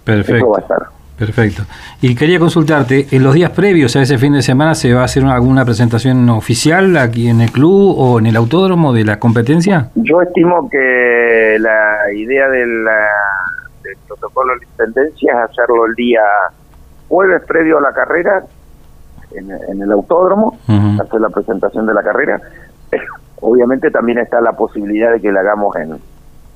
Perfecto. 0.03 0.49
va 0.49 0.57
a 0.57 0.61
estar. 0.61 0.87
Perfecto. 1.17 1.63
Y 2.01 2.15
quería 2.15 2.39
consultarte, 2.39 3.07
en 3.11 3.23
los 3.23 3.35
días 3.35 3.51
previos 3.51 3.95
a 3.95 4.01
ese 4.01 4.17
fin 4.17 4.33
de 4.33 4.41
semana, 4.41 4.73
¿se 4.73 4.93
va 4.93 5.01
a 5.01 5.05
hacer 5.05 5.23
alguna 5.23 5.63
presentación 5.63 6.27
oficial 6.29 6.97
aquí 6.97 7.29
en 7.29 7.41
el 7.41 7.51
club 7.51 7.95
o 7.97 8.19
en 8.19 8.25
el 8.25 8.35
autódromo 8.35 8.93
de 8.93 9.05
la 9.05 9.19
competencia? 9.19 9.89
Yo 9.95 10.21
estimo 10.21 10.69
que 10.69 11.57
la 11.59 12.11
idea 12.13 12.49
del, 12.49 12.83
del 13.83 13.97
protocolo 14.07 14.53
de 14.59 14.65
intendencia 14.65 15.33
es 15.33 15.51
hacerlo 15.51 15.85
el 15.85 15.93
día 15.95 16.21
jueves 17.07 17.43
previo 17.47 17.77
a 17.77 17.81
la 17.81 17.93
carrera 17.93 18.43
en, 19.35 19.81
el 19.81 19.91
autódromo, 19.91 20.57
hacer 20.67 21.21
la 21.21 21.29
presentación 21.29 21.85
de 21.85 21.93
la 21.93 22.03
carrera. 22.03 22.39
Obviamente 23.39 23.91
también 23.91 24.19
está 24.19 24.41
la 24.41 24.53
posibilidad 24.53 25.11
de 25.11 25.21
que 25.21 25.31
la 25.31 25.41
hagamos 25.41 25.75
en, 25.75 25.99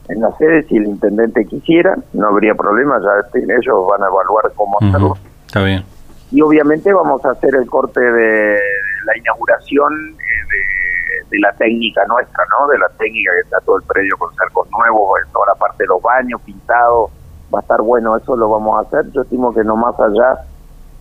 en 0.09 0.21
la 0.21 0.31
sede 0.37 0.63
si 0.63 0.77
el 0.77 0.87
intendente 0.87 1.45
quisiera, 1.45 1.95
no 2.13 2.27
habría 2.27 2.55
problema, 2.55 2.99
ya 2.99 3.29
ellos 3.33 3.87
van 3.89 4.03
a 4.03 4.07
evaluar 4.07 4.51
cómo 4.55 4.77
hacerlo. 4.79 5.17
Está 5.45 5.63
bien. 5.63 5.83
Y 6.31 6.41
obviamente 6.41 6.93
vamos 6.93 7.23
a 7.25 7.31
hacer 7.31 7.55
el 7.55 7.69
corte 7.69 7.99
de 7.99 8.59
la 9.05 9.17
inauguración 9.17 9.93
eh, 10.11 11.25
de, 11.29 11.39
la 11.39 11.53
técnica 11.53 12.05
nuestra, 12.05 12.43
¿no? 12.57 12.67
De 12.67 12.77
la 12.77 12.89
técnica 12.97 13.31
que 13.33 13.41
está 13.41 13.59
todo 13.61 13.77
el 13.77 13.83
predio 13.83 14.17
con 14.17 14.33
cercos 14.35 14.67
nuevos, 14.71 15.19
toda 15.31 15.47
la 15.47 15.55
parte 15.55 15.83
de 15.83 15.87
los 15.87 16.01
baños 16.01 16.41
pintados, 16.41 17.11
va 17.53 17.59
a 17.59 17.61
estar 17.61 17.81
bueno, 17.81 18.17
eso 18.17 18.35
lo 18.35 18.49
vamos 18.49 18.77
a 18.77 18.87
hacer. 18.87 19.11
Yo 19.11 19.21
estimo 19.21 19.53
que 19.53 19.63
no 19.63 19.75
más 19.75 19.95
allá, 19.99 20.39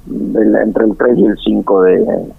entre 0.09 0.85
el 0.85 0.97
3 0.97 1.19
y 1.19 1.27
el 1.27 1.39
5 1.39 1.83
de, 1.83 2.33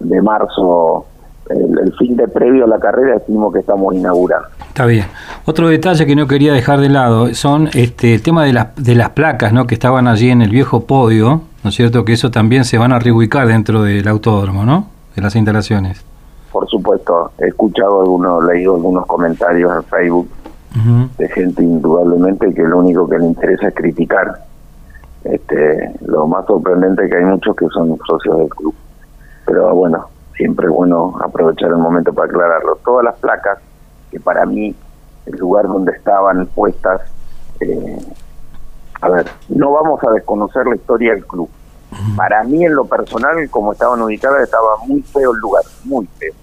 de 0.00 0.22
marzo 0.22 1.06
el, 1.50 1.94
fin 1.98 2.16
de 2.16 2.28
previo 2.28 2.64
a 2.64 2.68
la 2.68 2.78
carrera 2.78 3.14
decimos 3.18 3.52
que 3.52 3.60
estamos 3.60 3.94
inaugurando. 3.94 4.48
Está 4.68 4.86
bien. 4.86 5.06
Otro 5.44 5.68
detalle 5.68 6.06
que 6.06 6.14
no 6.14 6.26
quería 6.26 6.52
dejar 6.52 6.80
de 6.80 6.88
lado 6.88 7.34
son 7.34 7.68
este 7.74 8.14
el 8.14 8.22
tema 8.22 8.44
de 8.44 8.52
las 8.52 8.76
de 8.76 8.94
las 8.94 9.10
placas, 9.10 9.52
¿no? 9.52 9.66
Que 9.66 9.74
estaban 9.74 10.06
allí 10.06 10.30
en 10.30 10.42
el 10.42 10.50
viejo 10.50 10.84
podio, 10.84 11.42
¿no 11.64 11.70
es 11.70 11.74
cierto? 11.74 12.04
Que 12.04 12.12
eso 12.12 12.30
también 12.30 12.64
se 12.64 12.78
van 12.78 12.92
a 12.92 12.98
reubicar 12.98 13.46
dentro 13.46 13.82
del 13.82 14.06
autódromo, 14.08 14.64
¿no? 14.64 14.86
De 15.14 15.22
las 15.22 15.34
instalaciones. 15.36 16.04
Por 16.52 16.68
supuesto, 16.68 17.32
he 17.38 17.48
escuchado 17.48 18.00
algunos, 18.00 18.44
leído 18.44 18.76
algunos 18.76 19.06
comentarios 19.06 19.70
en 19.76 19.82
Facebook 19.84 20.28
de 21.18 21.28
gente 21.30 21.62
indudablemente 21.62 22.54
que 22.54 22.62
lo 22.62 22.78
único 22.78 23.08
que 23.08 23.18
le 23.18 23.26
interesa 23.26 23.68
es 23.68 23.74
criticar. 23.74 24.44
Este, 25.24 25.92
lo 26.06 26.26
más 26.26 26.46
sorprendente 26.46 27.04
es 27.04 27.10
que 27.10 27.16
hay 27.16 27.24
muchos 27.24 27.56
que 27.56 27.66
son 27.68 27.98
socios 28.06 28.38
del 28.38 28.48
club. 28.48 28.74
Pero 29.44 29.74
bueno, 29.74 30.06
siempre 30.38 30.66
es 30.66 30.72
bueno 30.72 31.14
aprovechar 31.22 31.68
el 31.68 31.76
momento 31.76 32.14
para 32.14 32.28
aclararlo. 32.28 32.78
Todas 32.84 33.04
las 33.04 33.18
placas, 33.18 33.58
que 34.10 34.18
para 34.18 34.46
mí 34.46 34.74
el 35.26 35.38
lugar 35.38 35.66
donde 35.66 35.92
estaban 35.92 36.46
puestas, 36.46 37.02
eh, 37.60 37.98
a 39.02 39.08
ver, 39.10 39.26
no 39.48 39.72
vamos 39.72 40.02
a 40.04 40.10
desconocer 40.12 40.66
la 40.66 40.76
historia 40.76 41.12
del 41.12 41.26
club. 41.26 41.50
Para 42.16 42.44
mí, 42.44 42.64
en 42.64 42.74
lo 42.74 42.84
personal, 42.84 43.36
como 43.50 43.72
estaban 43.72 44.00
ubicadas, 44.00 44.42
estaba 44.42 44.76
muy 44.86 45.02
feo 45.02 45.32
el 45.32 45.40
lugar, 45.40 45.64
muy 45.84 46.06
feo. 46.18 46.34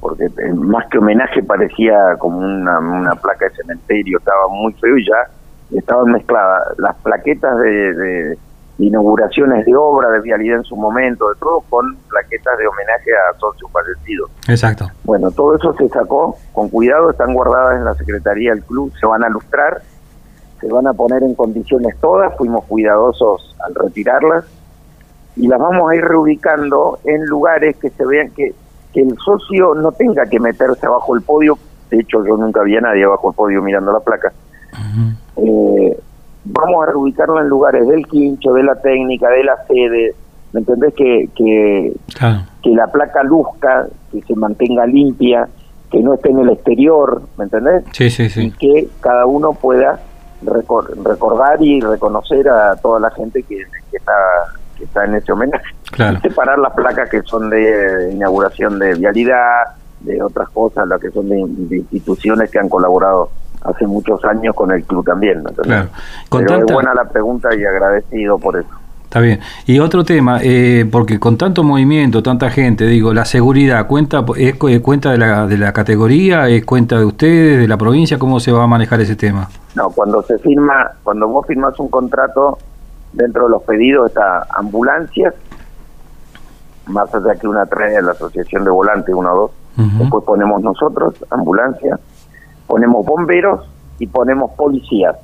Porque 0.00 0.24
eh, 0.24 0.54
más 0.54 0.86
que 0.88 0.98
homenaje 0.98 1.42
parecía 1.42 2.16
como 2.18 2.38
una, 2.38 2.78
una 2.78 3.14
placa 3.16 3.46
de 3.46 3.56
cementerio, 3.56 4.18
estaba 4.18 4.48
muy 4.48 4.72
feo 4.74 4.96
y 4.96 5.06
ya 5.06 5.78
estaban 5.78 6.12
mezcladas 6.12 6.78
las 6.78 6.96
plaquetas 6.96 7.58
de, 7.58 8.38
inauguraciones 8.86 9.64
de 9.66 9.74
obra, 9.76 10.10
de 10.10 10.20
vialidad 10.20 10.58
en 10.58 10.64
su 10.64 10.76
momento, 10.76 11.28
de 11.28 11.34
todo, 11.36 11.60
con 11.68 11.96
plaquetas 12.08 12.58
de 12.58 12.66
homenaje 12.66 13.10
a 13.12 13.38
socios 13.38 13.70
fallecidos. 13.70 14.30
Exacto. 14.48 14.86
Bueno, 15.04 15.30
todo 15.30 15.56
eso 15.56 15.74
se 15.74 15.88
sacó 15.88 16.36
con 16.52 16.68
cuidado, 16.68 17.10
están 17.10 17.34
guardadas 17.34 17.78
en 17.78 17.84
la 17.84 17.94
Secretaría 17.94 18.52
del 18.52 18.62
Club, 18.62 18.92
se 18.98 19.06
van 19.06 19.24
a 19.24 19.28
lustrar, 19.28 19.82
se 20.60 20.68
van 20.68 20.86
a 20.86 20.92
poner 20.92 21.22
en 21.22 21.34
condiciones 21.34 21.96
todas, 22.00 22.36
fuimos 22.36 22.64
cuidadosos 22.64 23.56
al 23.66 23.74
retirarlas 23.74 24.44
y 25.36 25.46
las 25.46 25.58
vamos 25.58 25.90
a 25.90 25.96
ir 25.96 26.04
reubicando 26.04 26.98
en 27.04 27.24
lugares 27.26 27.76
que 27.76 27.90
se 27.90 28.04
vean 28.04 28.30
que, 28.30 28.54
que 28.92 29.00
el 29.00 29.16
socio 29.18 29.74
no 29.74 29.92
tenga 29.92 30.26
que 30.26 30.38
meterse 30.38 30.86
abajo 30.86 31.14
el 31.14 31.22
podio, 31.22 31.58
de 31.90 32.00
hecho 32.00 32.24
yo 32.26 32.36
nunca 32.36 32.62
vi 32.62 32.76
a 32.76 32.80
nadie 32.80 33.04
abajo 33.04 33.30
el 33.30 33.36
podio 33.36 33.62
mirando 33.62 33.92
la 33.92 34.00
placa, 34.00 34.32
eh, 35.36 35.98
vamos 36.44 36.82
a 36.82 36.90
reubicarlo 36.90 37.40
en 37.40 37.48
lugares 37.48 37.86
del 37.86 38.06
quincho, 38.06 38.52
de 38.52 38.62
la 38.62 38.76
técnica, 38.76 39.28
de 39.28 39.44
la 39.44 39.56
sede, 39.66 40.14
¿me 40.52 40.60
entendés? 40.60 40.94
Que, 40.94 41.28
que, 41.34 41.92
que 42.62 42.70
la 42.70 42.86
placa 42.88 43.22
luzca, 43.22 43.86
que 44.10 44.22
se 44.22 44.34
mantenga 44.34 44.86
limpia, 44.86 45.48
que 45.90 46.00
no 46.00 46.14
esté 46.14 46.30
en 46.30 46.40
el 46.40 46.50
exterior, 46.50 47.22
¿me 47.36 47.44
entendés? 47.44 47.84
Sí, 47.92 48.10
sí, 48.10 48.28
sí. 48.28 48.46
Y 48.46 48.50
que 48.52 48.88
cada 49.00 49.26
uno 49.26 49.52
pueda 49.52 50.00
recordar 50.42 51.62
y 51.62 51.80
reconocer 51.80 52.48
a 52.48 52.76
toda 52.76 53.00
la 53.00 53.10
gente 53.10 53.42
que, 53.42 53.62
está 53.92 54.12
que 54.78 54.84
está 54.84 55.04
en 55.04 55.16
ese 55.16 55.32
homenaje. 55.32 55.64
Claro. 55.90 56.20
separar 56.20 56.58
las 56.58 56.72
placas 56.72 57.10
que 57.10 57.20
son 57.22 57.50
de 57.50 58.12
inauguración 58.12 58.78
de 58.78 58.94
vialidad, 58.94 59.64
de 60.00 60.22
otras 60.22 60.48
cosas, 60.50 60.86
las 60.86 61.00
que 61.00 61.10
son 61.10 61.28
de 61.28 61.40
instituciones 61.90 62.50
que 62.50 62.58
han 62.60 62.68
colaborado 62.68 63.30
hace 63.62 63.86
muchos 63.86 64.24
años 64.24 64.54
con 64.54 64.70
el 64.70 64.84
club 64.84 65.04
también. 65.04 65.42
Claro. 65.62 65.88
Pero 66.30 66.56
es 66.56 66.72
buena 66.72 66.94
la 66.94 67.04
pregunta 67.04 67.54
y 67.54 67.64
agradecido 67.64 68.38
por 68.38 68.56
eso. 68.56 68.70
Está 69.10 69.18
bien. 69.18 69.40
Y 69.66 69.80
otro 69.80 70.04
tema, 70.04 70.38
eh, 70.40 70.88
porque 70.90 71.18
con 71.18 71.36
tanto 71.36 71.64
movimiento, 71.64 72.22
tanta 72.22 72.48
gente, 72.48 72.86
digo, 72.86 73.12
la 73.12 73.24
seguridad, 73.24 73.88
¿cuenta 73.88 74.24
es 74.36 74.54
cuenta 74.54 75.10
de 75.10 75.18
la, 75.18 75.48
de 75.48 75.58
la 75.58 75.72
categoría, 75.72 76.48
es 76.48 76.64
cuenta 76.64 76.96
de 76.96 77.04
ustedes, 77.04 77.58
de 77.58 77.66
la 77.66 77.76
provincia? 77.76 78.20
¿Cómo 78.20 78.38
se 78.38 78.52
va 78.52 78.62
a 78.62 78.66
manejar 78.68 79.00
ese 79.00 79.16
tema? 79.16 79.48
No, 79.74 79.90
cuando 79.90 80.22
se 80.22 80.38
firma, 80.38 80.92
cuando 81.02 81.26
vos 81.26 81.44
firmas 81.44 81.76
un 81.80 81.88
contrato, 81.88 82.58
dentro 83.12 83.46
de 83.46 83.50
los 83.50 83.62
pedidos 83.64 84.10
está 84.10 84.46
ambulancias, 84.56 85.34
más 86.86 87.12
allá 87.12 87.34
que 87.34 87.48
una 87.48 87.66
trae 87.66 88.00
la 88.00 88.12
Asociación 88.12 88.62
de 88.62 88.70
Volantes, 88.70 89.12
uno 89.12 89.32
o 89.32 89.36
dos, 89.36 89.50
después 89.98 90.22
ponemos 90.24 90.62
nosotros, 90.62 91.14
ambulancias, 91.30 91.98
ponemos 92.70 93.04
bomberos 93.04 93.68
y 93.98 94.06
ponemos 94.06 94.52
policías. 94.52 95.16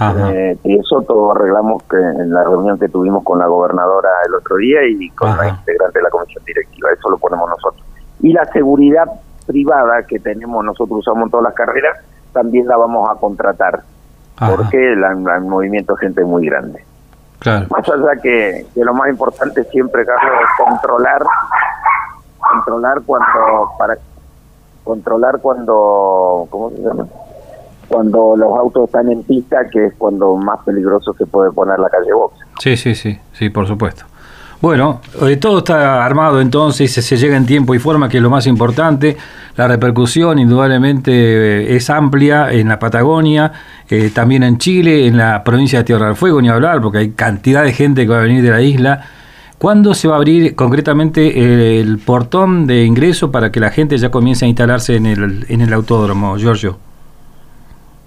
Eh, 0.00 0.56
y 0.62 0.78
eso 0.78 1.02
todo 1.02 1.32
arreglamos 1.32 1.82
que 1.84 1.96
en 1.96 2.32
la 2.32 2.44
reunión 2.44 2.78
que 2.78 2.88
tuvimos 2.88 3.24
con 3.24 3.38
la 3.38 3.46
gobernadora 3.46 4.08
el 4.26 4.34
otro 4.34 4.56
día 4.56 4.80
y 4.86 5.08
con 5.10 5.36
la 5.36 5.48
integrante 5.48 5.98
de 5.98 6.02
la 6.02 6.10
comisión 6.10 6.44
directiva, 6.44 6.90
eso 6.96 7.08
lo 7.08 7.18
ponemos 7.18 7.48
nosotros. 7.48 7.84
Y 8.20 8.32
la 8.32 8.44
seguridad 8.46 9.06
privada 9.46 10.02
que 10.02 10.18
tenemos, 10.18 10.64
nosotros 10.64 11.00
usamos 11.00 11.24
en 11.24 11.30
todas 11.30 11.44
las 11.44 11.54
carreras, 11.54 11.98
también 12.32 12.66
la 12.66 12.76
vamos 12.76 13.08
a 13.08 13.14
contratar, 13.14 13.82
porque 14.38 14.92
el 14.92 15.00
movimiento 15.42 15.94
de 15.94 16.00
gente 16.00 16.20
es 16.20 16.26
muy 16.26 16.46
grande. 16.46 16.84
Más 17.44 17.88
allá 17.88 18.20
que, 18.20 18.66
que 18.74 18.84
lo 18.84 18.94
más 18.94 19.08
importante 19.08 19.64
siempre, 19.64 20.04
Carlos, 20.04 20.32
es 20.42 20.64
controlar, 20.64 21.22
controlar 22.38 23.00
cuando, 23.06 23.70
para 23.78 23.96
controlar 24.88 25.38
cuando, 25.42 26.46
¿cómo 26.48 26.70
se 26.70 26.80
llama? 26.80 27.06
Cuando 27.88 28.34
los 28.36 28.58
autos 28.58 28.84
están 28.86 29.10
en 29.12 29.22
pista, 29.22 29.68
que 29.70 29.86
es 29.86 29.94
cuando 29.98 30.34
más 30.36 30.60
peligroso 30.64 31.12
se 31.12 31.26
puede 31.26 31.52
poner 31.52 31.78
la 31.78 31.90
calle 31.90 32.12
box. 32.14 32.38
Sí, 32.58 32.74
sí, 32.76 32.94
sí, 32.94 33.18
sí, 33.34 33.50
por 33.50 33.66
supuesto. 33.66 34.04
Bueno, 34.62 35.02
eh, 35.22 35.36
todo 35.36 35.58
está 35.58 36.04
armado 36.04 36.40
entonces, 36.40 36.92
se 36.92 37.16
llega 37.16 37.36
en 37.36 37.44
tiempo 37.44 37.74
y 37.74 37.78
forma, 37.78 38.08
que 38.08 38.16
es 38.16 38.22
lo 38.22 38.30
más 38.30 38.46
importante. 38.46 39.16
La 39.56 39.68
repercusión 39.68 40.38
indudablemente 40.38 41.12
eh, 41.12 41.76
es 41.76 41.90
amplia 41.90 42.50
en 42.50 42.68
la 42.68 42.78
Patagonia, 42.78 43.52
eh, 43.88 44.10
también 44.12 44.42
en 44.42 44.56
Chile, 44.56 45.06
en 45.06 45.18
la 45.18 45.44
provincia 45.44 45.80
de 45.80 45.84
Tierra 45.84 46.06
del 46.06 46.16
Fuego, 46.16 46.40
ni 46.40 46.48
hablar, 46.48 46.80
porque 46.80 46.98
hay 46.98 47.10
cantidad 47.10 47.62
de 47.62 47.72
gente 47.72 48.02
que 48.02 48.08
va 48.08 48.18
a 48.18 48.22
venir 48.22 48.42
de 48.42 48.50
la 48.50 48.62
isla. 48.62 49.04
¿Cuándo 49.58 49.94
se 49.94 50.06
va 50.06 50.14
a 50.14 50.16
abrir 50.18 50.54
concretamente 50.54 51.80
el 51.80 51.98
portón 51.98 52.66
de 52.66 52.84
ingreso 52.84 53.32
para 53.32 53.50
que 53.50 53.58
la 53.58 53.70
gente 53.70 53.98
ya 53.98 54.10
comience 54.10 54.44
a 54.44 54.48
instalarse 54.48 54.94
en 54.94 55.06
el, 55.06 55.46
en 55.48 55.60
el 55.60 55.72
autódromo, 55.72 56.36
Giorgio? 56.36 56.78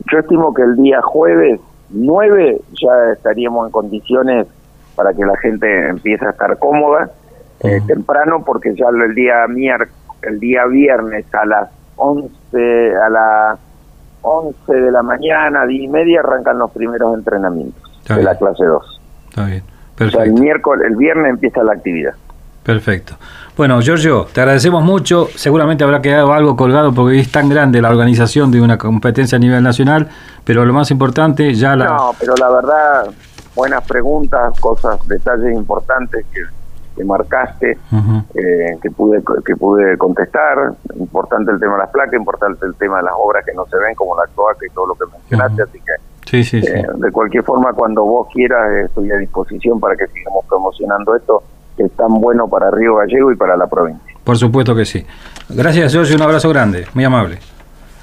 Yo 0.09 0.19
estimo 0.19 0.53
que 0.53 0.61
el 0.61 0.77
día 0.77 1.01
jueves 1.01 1.59
9 1.89 2.61
ya 2.81 3.13
estaríamos 3.13 3.67
en 3.67 3.71
condiciones 3.71 4.47
para 4.95 5.13
que 5.13 5.25
la 5.25 5.37
gente 5.37 5.89
empiece 5.89 6.25
a 6.25 6.29
estar 6.29 6.57
cómoda 6.57 7.11
eh, 7.63 7.81
temprano 7.85 8.43
porque 8.45 8.73
ya 8.75 8.85
el 8.87 9.13
día 9.13 9.45
el 10.23 10.39
día 10.39 10.65
viernes 10.65 11.25
a 11.33 11.45
las 11.45 11.69
11 11.97 12.95
a 12.95 13.09
las 13.09 13.59
11 14.21 14.73
de 14.73 14.91
la 14.91 15.01
mañana, 15.01 15.65
10 15.65 15.83
y 15.83 15.87
media 15.87 16.19
arrancan 16.19 16.59
los 16.59 16.71
primeros 16.71 17.17
entrenamientos 17.17 17.81
de 18.07 18.23
la 18.23 18.37
clase 18.37 18.63
2. 18.63 19.01
Está 19.29 19.45
bien. 19.45 19.63
Perfecto. 20.05 20.23
el 20.23 20.33
miércoles, 20.33 20.85
el 20.89 20.95
viernes 20.95 21.29
empieza 21.29 21.63
la 21.63 21.73
actividad. 21.73 22.13
Perfecto. 22.63 23.15
Bueno, 23.57 23.81
Giorgio, 23.81 24.27
te 24.31 24.41
agradecemos 24.41 24.83
mucho. 24.83 25.27
Seguramente 25.35 25.83
habrá 25.83 26.01
quedado 26.01 26.31
algo 26.33 26.55
colgado 26.55 26.93
porque 26.93 27.19
es 27.19 27.31
tan 27.31 27.49
grande 27.49 27.81
la 27.81 27.89
organización 27.89 28.51
de 28.51 28.61
una 28.61 28.77
competencia 28.77 29.35
a 29.35 29.39
nivel 29.39 29.61
nacional, 29.63 30.09
pero 30.43 30.65
lo 30.65 30.73
más 30.73 30.89
importante 30.91 31.53
ya 31.53 31.75
la... 31.75 31.85
No, 31.85 32.15
pero 32.19 32.35
la 32.37 32.49
verdad, 32.49 33.11
buenas 33.55 33.85
preguntas, 33.87 34.59
cosas, 34.59 35.05
detalles 35.07 35.53
importantes 35.55 36.25
que, 36.31 36.41
que 36.95 37.03
marcaste, 37.03 37.77
eh, 38.35 38.77
que 38.81 38.91
pude 38.91 39.21
que 39.45 39.55
pude 39.55 39.97
contestar. 39.97 40.73
Importante 40.97 41.51
el 41.51 41.59
tema 41.59 41.73
de 41.73 41.79
las 41.79 41.89
placas, 41.89 42.13
importante 42.13 42.65
el 42.65 42.75
tema 42.75 42.97
de 42.97 43.03
las 43.03 43.13
obras 43.17 43.45
que 43.45 43.53
no 43.53 43.65
se 43.65 43.77
ven, 43.77 43.95
como 43.95 44.15
la 44.15 44.27
cloaca 44.33 44.65
y 44.65 44.73
todo 44.73 44.87
lo 44.87 44.95
que 44.95 45.05
mencionaste. 45.11 45.63
Así 45.63 45.79
que, 45.79 45.93
sí, 46.25 46.43
sí, 46.43 46.57
eh, 46.57 46.86
de 46.95 47.12
cualquier 47.12 47.43
forma, 47.43 47.73
cuando 47.73 48.03
vos 48.03 48.27
quieras, 48.34 48.86
estoy 48.86 49.12
a 49.12 49.17
disposición 49.17 49.79
para 49.79 49.95
que 49.95 50.07
sigamos 50.07 50.45
promocionando 50.47 51.15
esto, 51.15 51.43
que 51.77 51.84
es 51.84 51.91
tan 51.93 52.19
bueno 52.19 52.47
para 52.47 52.71
Río 52.71 52.95
Gallego 52.95 53.31
y 53.31 53.36
para 53.36 53.55
la 53.57 53.67
provincia. 53.67 54.13
Por 54.23 54.38
supuesto 54.38 54.75
que 54.75 54.86
sí. 54.86 55.05
Gracias, 55.49 55.95
Jorge, 55.95 56.15
un 56.15 56.21
abrazo 56.21 56.49
grande, 56.49 56.86
muy 56.93 57.03
amable. 57.03 57.39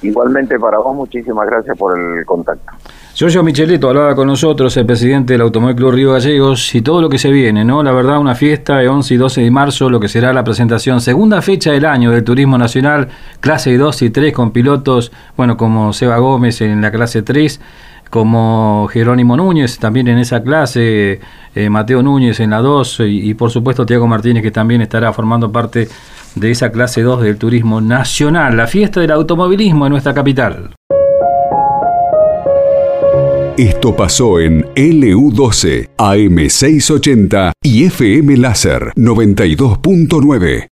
Igualmente 0.01 0.57
para 0.57 0.77
vos, 0.77 0.95
muchísimas 0.95 1.45
gracias 1.45 1.77
por 1.77 1.97
el 1.97 2.25
contacto. 2.25 2.71
Giorgio 3.13 3.43
Michelito 3.43 3.89
hablaba 3.89 4.15
con 4.15 4.27
nosotros, 4.27 4.77
el 4.77 4.85
presidente 4.85 5.33
del 5.33 5.41
Automóvil 5.41 5.75
Club 5.75 5.91
Río 5.91 6.13
Gallegos, 6.13 6.73
y 6.73 6.81
todo 6.81 7.01
lo 7.01 7.09
que 7.09 7.17
se 7.17 7.29
viene, 7.29 7.65
¿no? 7.65 7.83
La 7.83 7.91
verdad, 7.91 8.17
una 8.17 8.33
fiesta 8.33 8.77
de 8.77 8.87
11 8.87 9.13
y 9.13 9.17
12 9.17 9.41
de 9.41 9.51
marzo, 9.51 9.89
lo 9.89 9.99
que 9.99 10.07
será 10.07 10.31
la 10.31 10.45
presentación, 10.45 11.01
segunda 11.01 11.41
fecha 11.41 11.71
del 11.71 11.83
año 11.83 12.11
del 12.11 12.23
Turismo 12.23 12.57
Nacional, 12.57 13.09
clase 13.41 13.77
2 13.77 14.03
y 14.03 14.09
3, 14.09 14.33
con 14.33 14.51
pilotos, 14.51 15.11
bueno, 15.35 15.57
como 15.57 15.91
Seba 15.91 16.17
Gómez 16.17 16.61
en 16.61 16.81
la 16.81 16.91
clase 16.91 17.21
3, 17.21 17.59
como 18.09 18.87
Jerónimo 18.91 19.37
Núñez, 19.37 19.79
también 19.79 20.07
en 20.07 20.17
esa 20.17 20.41
clase, 20.41 21.19
eh, 21.55 21.69
Mateo 21.69 22.01
Núñez 22.01 22.39
en 22.39 22.51
la 22.51 22.59
2, 22.59 23.01
y, 23.01 23.29
y 23.29 23.33
por 23.33 23.51
supuesto 23.51 23.85
Tiago 23.85 24.07
Martínez, 24.07 24.43
que 24.43 24.51
también 24.51 24.81
estará 24.81 25.13
formando 25.13 25.51
parte 25.51 25.87
de 26.35 26.51
esa 26.51 26.71
clase 26.71 27.01
2 27.01 27.21
del 27.21 27.37
Turismo 27.37 27.81
Nacional, 27.81 28.57
la 28.57 28.67
fiesta 28.67 28.99
del 28.99 29.11
automovilismo 29.11 29.85
en 29.85 29.91
nuestra 29.91 30.13
capital. 30.13 30.71
Esto 33.59 33.93
pasó 33.93 34.39
en 34.39 34.63
LU12, 34.73 35.89
AM680 35.97 37.51
y 37.61 37.83
FM 37.83 38.37
Láser 38.37 38.93
92.9. 38.95 40.67